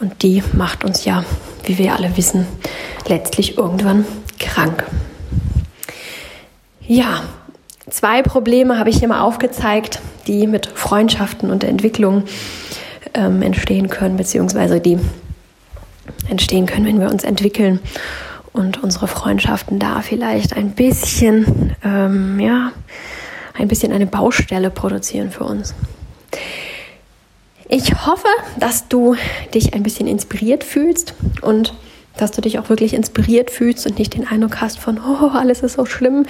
und 0.00 0.22
die 0.22 0.42
macht 0.52 0.84
uns 0.84 1.04
ja, 1.04 1.24
wie 1.64 1.78
wir 1.78 1.94
alle 1.94 2.16
wissen, 2.16 2.46
letztlich 3.06 3.58
irgendwann 3.58 4.04
krank. 4.38 4.84
Ja, 6.86 7.22
zwei 7.88 8.22
Probleme 8.22 8.78
habe 8.78 8.90
ich 8.90 8.98
hier 8.98 9.08
mal 9.08 9.20
aufgezeigt, 9.20 10.00
die 10.26 10.46
mit 10.46 10.66
Freundschaften 10.66 11.50
und 11.50 11.64
Entwicklung 11.64 12.24
ähm, 13.14 13.42
entstehen 13.42 13.88
können, 13.88 14.16
beziehungsweise 14.16 14.80
die 14.80 14.98
entstehen 16.28 16.66
können, 16.66 16.86
wenn 16.86 17.00
wir 17.00 17.10
uns 17.10 17.24
entwickeln 17.24 17.80
und 18.52 18.82
unsere 18.82 19.08
Freundschaften 19.08 19.78
da 19.78 20.02
vielleicht 20.02 20.56
ein 20.56 20.72
bisschen, 20.72 21.74
ähm, 21.84 22.38
ja, 22.40 22.72
ein 23.54 23.68
bisschen 23.68 23.92
eine 23.92 24.06
Baustelle 24.06 24.70
produzieren 24.70 25.30
für 25.30 25.44
uns. 25.44 25.74
Ich 27.68 28.06
hoffe, 28.06 28.28
dass 28.58 28.88
du 28.88 29.16
dich 29.54 29.74
ein 29.74 29.82
bisschen 29.82 30.06
inspiriert 30.06 30.64
fühlst 30.64 31.14
und 31.40 31.74
dass 32.16 32.30
du 32.30 32.40
dich 32.40 32.58
auch 32.58 32.68
wirklich 32.68 32.94
inspiriert 32.94 33.50
fühlst 33.50 33.86
und 33.86 33.98
nicht 33.98 34.14
den 34.14 34.26
Eindruck 34.26 34.60
hast 34.60 34.78
von, 34.78 35.00
oh, 35.22 35.28
alles 35.28 35.62
ist 35.62 35.74
so 35.74 35.86
schlimm. 35.86 36.26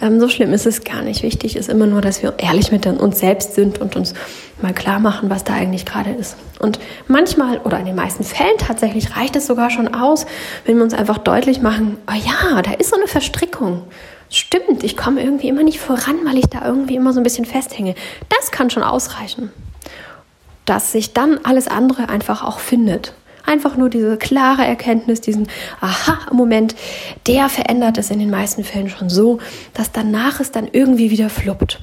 Ähm, 0.00 0.20
so 0.20 0.28
schlimm 0.28 0.52
ist 0.52 0.66
es 0.66 0.84
gar 0.84 1.02
nicht. 1.02 1.22
Wichtig 1.22 1.56
ist 1.56 1.68
immer 1.68 1.86
nur, 1.86 2.00
dass 2.00 2.22
wir 2.22 2.34
ehrlich 2.38 2.72
mit 2.72 2.86
uns 2.86 3.18
selbst 3.18 3.54
sind 3.54 3.80
und 3.80 3.96
uns 3.96 4.14
mal 4.62 4.72
klar 4.72 5.00
machen, 5.00 5.28
was 5.28 5.44
da 5.44 5.54
eigentlich 5.54 5.84
gerade 5.84 6.10
ist. 6.10 6.36
Und 6.58 6.78
manchmal 7.08 7.58
oder 7.58 7.78
in 7.78 7.86
den 7.86 7.96
meisten 7.96 8.24
Fällen 8.24 8.56
tatsächlich 8.58 9.16
reicht 9.16 9.36
es 9.36 9.46
sogar 9.46 9.70
schon 9.70 9.94
aus, 9.94 10.26
wenn 10.64 10.76
wir 10.76 10.84
uns 10.84 10.94
einfach 10.94 11.18
deutlich 11.18 11.60
machen, 11.60 11.98
oh 12.10 12.14
ja, 12.14 12.62
da 12.62 12.72
ist 12.72 12.90
so 12.90 12.96
eine 12.96 13.06
Verstrickung. 13.06 13.82
Stimmt, 14.28 14.82
ich 14.82 14.96
komme 14.96 15.22
irgendwie 15.22 15.48
immer 15.48 15.62
nicht 15.62 15.78
voran, 15.78 16.16
weil 16.24 16.38
ich 16.38 16.46
da 16.46 16.64
irgendwie 16.64 16.96
immer 16.96 17.12
so 17.12 17.20
ein 17.20 17.22
bisschen 17.22 17.44
festhänge. 17.44 17.94
Das 18.28 18.50
kann 18.50 18.70
schon 18.70 18.82
ausreichen. 18.82 19.52
Dass 20.64 20.90
sich 20.90 21.12
dann 21.12 21.38
alles 21.44 21.68
andere 21.68 22.08
einfach 22.08 22.42
auch 22.42 22.58
findet. 22.58 23.12
Einfach 23.46 23.76
nur 23.76 23.88
diese 23.88 24.16
klare 24.16 24.64
Erkenntnis, 24.64 25.20
diesen 25.20 25.48
Aha-Moment, 25.80 26.74
der 27.26 27.48
verändert 27.48 27.98
es 27.98 28.10
in 28.10 28.18
den 28.18 28.30
meisten 28.30 28.64
Fällen 28.64 28.88
schon 28.88 29.08
so, 29.08 29.38
dass 29.72 29.92
danach 29.92 30.40
es 30.40 30.50
dann 30.50 30.68
irgendwie 30.70 31.10
wieder 31.10 31.30
fluppt. 31.30 31.80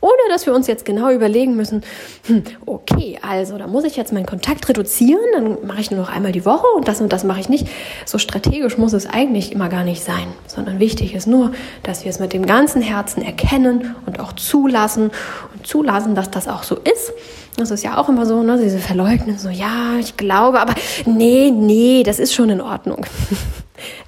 Ohne 0.00 0.12
dass 0.28 0.46
wir 0.46 0.54
uns 0.54 0.68
jetzt 0.68 0.84
genau 0.84 1.10
überlegen 1.10 1.56
müssen, 1.56 1.82
hm, 2.26 2.44
okay, 2.66 3.18
also 3.20 3.58
da 3.58 3.66
muss 3.66 3.84
ich 3.84 3.96
jetzt 3.96 4.12
meinen 4.12 4.26
Kontakt 4.26 4.68
reduzieren, 4.68 5.24
dann 5.32 5.66
mache 5.66 5.80
ich 5.80 5.90
nur 5.90 6.00
noch 6.00 6.08
einmal 6.08 6.30
die 6.30 6.44
Woche 6.44 6.66
und 6.76 6.86
das 6.86 7.00
und 7.00 7.12
das 7.12 7.24
mache 7.24 7.40
ich 7.40 7.48
nicht. 7.48 7.66
So 8.06 8.18
strategisch 8.18 8.78
muss 8.78 8.92
es 8.92 9.06
eigentlich 9.06 9.50
immer 9.50 9.68
gar 9.68 9.82
nicht 9.82 10.04
sein, 10.04 10.28
sondern 10.46 10.78
wichtig 10.78 11.14
ist 11.14 11.26
nur, 11.26 11.52
dass 11.82 12.04
wir 12.04 12.10
es 12.10 12.20
mit 12.20 12.32
dem 12.32 12.46
ganzen 12.46 12.80
Herzen 12.80 13.22
erkennen 13.22 13.96
und 14.06 14.20
auch 14.20 14.32
zulassen 14.34 15.10
und 15.54 15.66
zulassen, 15.66 16.14
dass 16.14 16.30
das 16.30 16.46
auch 16.46 16.62
so 16.62 16.76
ist. 16.76 17.12
Das 17.56 17.72
ist 17.72 17.82
ja 17.82 17.96
auch 17.98 18.08
immer 18.08 18.24
so, 18.24 18.44
ne, 18.44 18.60
diese 18.62 18.78
Verleugnen, 18.78 19.36
so, 19.36 19.48
ja, 19.48 19.96
ich 19.98 20.16
glaube, 20.16 20.60
aber 20.60 20.74
nee, 21.06 21.50
nee, 21.50 22.04
das 22.04 22.20
ist 22.20 22.32
schon 22.34 22.50
in 22.50 22.60
Ordnung. 22.60 23.04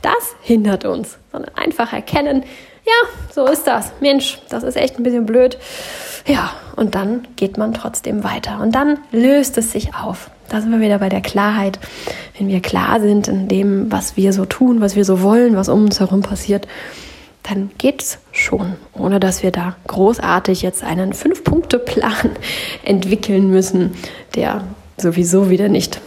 Das 0.03 0.35
hindert 0.41 0.85
uns, 0.85 1.19
sondern 1.31 1.55
einfach 1.55 1.93
erkennen, 1.93 2.43
ja, 2.87 3.09
so 3.33 3.47
ist 3.47 3.67
das. 3.67 3.93
Mensch, 4.01 4.41
das 4.49 4.63
ist 4.63 4.77
echt 4.77 4.99
ein 4.99 5.03
bisschen 5.03 5.27
blöd. 5.27 5.59
Ja, 6.27 6.51
und 6.77 6.95
dann 6.95 7.27
geht 7.37 7.59
man 7.59 7.75
trotzdem 7.75 8.25
weiter. 8.25 8.61
Und 8.61 8.75
dann 8.75 8.99
löst 9.13 9.59
es 9.59 9.73
sich 9.73 9.95
auf. 9.95 10.31
Da 10.49 10.61
sind 10.61 10.73
wir 10.73 10.81
wieder 10.81 10.99
bei 10.99 11.09
der 11.09 11.21
Klarheit. 11.21 11.79
Wenn 12.37 12.49
wir 12.49 12.61
klar 12.61 13.01
sind 13.01 13.29
in 13.29 13.49
dem, 13.49 13.93
was 13.93 14.17
wir 14.17 14.33
so 14.33 14.45
tun, 14.45 14.81
was 14.81 14.97
wir 14.97 15.05
so 15.05 15.23
wollen, 15.23 15.57
was 15.57 15.69
um 15.69 15.85
uns 15.85 16.01
herum 16.01 16.23
passiert, 16.23 16.67
dann 17.43 17.71
geht's 17.79 18.19
schon, 18.33 18.75
ohne 18.93 19.19
dass 19.19 19.43
wir 19.43 19.51
da 19.51 19.77
großartig 19.87 20.63
jetzt 20.63 20.83
einen 20.83 21.13
Fünf-Punkte-Plan 21.13 22.31
entwickeln 22.85 23.51
müssen, 23.51 23.93
der 24.35 24.63
sowieso 24.97 25.51
wieder 25.51 25.69
nicht 25.69 26.01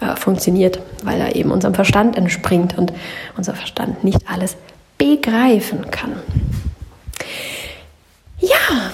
äh, 0.00 0.16
funktioniert, 0.16 0.80
weil 1.02 1.20
er 1.20 1.36
eben 1.36 1.50
unserem 1.50 1.74
Verstand 1.74 2.16
entspringt 2.16 2.76
und 2.76 2.92
unser 3.36 3.54
Verstand 3.54 4.04
nicht 4.04 4.20
alles 4.30 4.56
begreifen 5.04 5.90
kann. 5.90 6.16
Ja, 8.40 8.90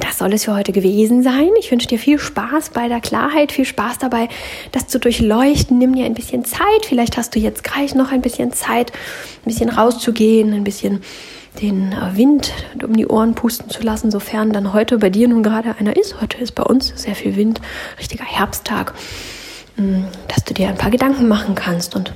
das 0.00 0.18
soll 0.18 0.32
es 0.32 0.44
für 0.44 0.54
heute 0.54 0.70
gewesen 0.70 1.24
sein. 1.24 1.50
Ich 1.58 1.70
wünsche 1.72 1.88
dir 1.88 1.98
viel 1.98 2.18
Spaß 2.18 2.70
bei 2.70 2.86
der 2.86 3.00
Klarheit, 3.00 3.50
viel 3.50 3.64
Spaß 3.64 3.98
dabei, 3.98 4.28
das 4.70 4.86
zu 4.86 5.00
durchleuchten. 5.00 5.78
Nimm 5.78 5.96
dir 5.96 6.04
ein 6.04 6.14
bisschen 6.14 6.44
Zeit. 6.44 6.86
Vielleicht 6.86 7.16
hast 7.16 7.34
du 7.34 7.40
jetzt 7.40 7.64
gleich 7.64 7.96
noch 7.96 8.12
ein 8.12 8.22
bisschen 8.22 8.52
Zeit, 8.52 8.92
ein 8.92 9.46
bisschen 9.46 9.68
rauszugehen, 9.68 10.52
ein 10.52 10.64
bisschen 10.64 11.02
den 11.60 11.94
Wind 12.14 12.52
um 12.82 12.96
die 12.96 13.06
Ohren 13.06 13.34
pusten 13.34 13.70
zu 13.70 13.82
lassen, 13.82 14.12
sofern 14.12 14.52
dann 14.52 14.72
heute 14.72 14.98
bei 14.98 15.10
dir 15.10 15.26
nun 15.26 15.42
gerade 15.42 15.74
einer 15.78 15.96
ist. 15.96 16.20
Heute 16.20 16.38
ist 16.38 16.54
bei 16.54 16.62
uns 16.64 16.92
sehr 16.94 17.16
viel 17.16 17.34
Wind, 17.34 17.60
richtiger 17.98 18.24
Herbsttag, 18.24 18.94
mm, 19.76 20.04
dass 20.28 20.44
du 20.44 20.54
dir 20.54 20.68
ein 20.68 20.76
paar 20.76 20.90
Gedanken 20.90 21.28
machen 21.28 21.54
kannst 21.54 21.94
und 21.94 22.12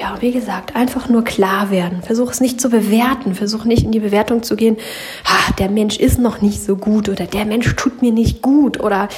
ja, 0.00 0.16
wie 0.20 0.32
gesagt, 0.32 0.74
einfach 0.74 1.10
nur 1.10 1.24
klar 1.24 1.70
werden. 1.70 2.02
Versuch 2.02 2.30
es 2.30 2.40
nicht 2.40 2.58
zu 2.58 2.70
bewerten. 2.70 3.34
Versuch 3.34 3.66
nicht 3.66 3.84
in 3.84 3.92
die 3.92 4.00
Bewertung 4.00 4.42
zu 4.42 4.56
gehen, 4.56 4.78
ah, 5.26 5.52
der 5.58 5.68
Mensch 5.68 5.98
ist 5.98 6.18
noch 6.18 6.40
nicht 6.40 6.62
so 6.64 6.76
gut 6.76 7.10
oder 7.10 7.26
der 7.26 7.44
Mensch 7.44 7.76
tut 7.76 8.00
mir 8.00 8.10
nicht 8.10 8.40
gut 8.40 8.80
oder 8.80 9.08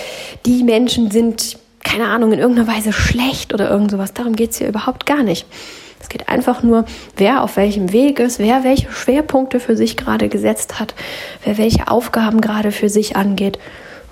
die 0.45 0.65
Menschen 0.65 1.13
sind, 1.13 1.57
keine 1.85 2.07
Ahnung, 2.07 2.33
in 2.33 2.41
irgendeiner 2.41 2.67
Weise 2.67 2.93
schlecht 2.93 3.55
oder 3.55 3.71
irgend 3.71 3.93
sowas. 3.93 4.13
Darum 4.13 4.35
geht's 4.35 4.59
hier 4.59 4.69
überhaupt 4.69 5.07
gar 5.07 5.23
nicht. 5.23 5.47
Es 6.01 6.09
geht 6.09 6.29
einfach 6.29 6.65
nur, 6.65 6.85
wer 7.17 7.45
auf 7.45 7.57
welchem 7.57 7.93
Weg 7.93 8.19
ist, 8.19 8.41
wer 8.41 8.65
welche 8.65 8.91
Schwerpunkte 8.91 9.61
für 9.61 9.77
sich 9.77 9.97
gerade 9.97 10.29
gesetzt 10.29 10.81
hat, 10.81 10.97
wer 11.45 11.59
welche 11.59 11.87
Aufgaben 11.87 12.41
gerade 12.41 12.73
für 12.73 12.89
sich 12.89 13.15
angeht 13.15 13.61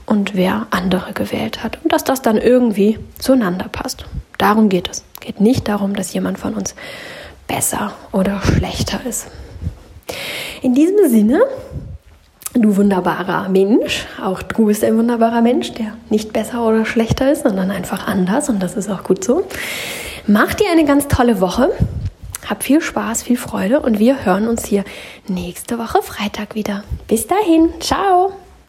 und 0.07 0.35
wer 0.35 0.67
andere 0.71 1.13
gewählt 1.13 1.63
hat. 1.63 1.79
Und 1.83 1.93
dass 1.93 2.05
das 2.05 2.23
dann 2.23 2.37
irgendwie 2.37 2.99
zueinander 3.19 3.69
passt. 3.71 4.07
Darum 4.39 4.69
geht 4.69 4.89
es 4.89 5.05
geht 5.21 5.41
nicht 5.41 5.69
darum, 5.69 5.95
dass 5.95 6.13
jemand 6.13 6.39
von 6.39 6.55
uns 6.55 6.75
besser 7.47 7.93
oder 8.11 8.41
schlechter 8.43 9.01
ist. 9.07 9.29
In 10.63 10.75
diesem 10.75 11.09
Sinne, 11.09 11.43
du 12.55 12.77
wunderbarer 12.77 13.49
Mensch, 13.49 14.07
auch 14.23 14.43
du 14.43 14.67
bist 14.67 14.83
ein 14.83 14.97
wunderbarer 14.97 15.43
Mensch, 15.43 15.73
der 15.73 15.93
nicht 16.09 16.33
besser 16.33 16.67
oder 16.67 16.85
schlechter 16.85 17.31
ist, 17.31 17.43
sondern 17.43 17.71
einfach 17.71 18.07
anders 18.07 18.49
und 18.49 18.61
das 18.61 18.77
ist 18.77 18.89
auch 18.91 19.05
gut 19.05 19.23
so. 19.23 19.45
Mach 20.27 20.55
dir 20.55 20.71
eine 20.71 20.85
ganz 20.85 21.09
tolle 21.09 21.41
Woche. 21.41 21.71
Hab 22.49 22.65
viel 22.65 22.81
Spaß, 22.81 23.23
viel 23.23 23.37
Freude 23.37 23.81
und 23.81 23.99
wir 24.01 24.25
hören 24.25 24.49
uns 24.49 24.65
hier 24.65 24.85
nächste 25.29 25.79
Woche 25.79 26.03
Freitag 26.03 26.57
wieder. 26.57 26.83
Bis 27.07 27.27
dahin, 27.29 27.71
ciao! 27.79 28.33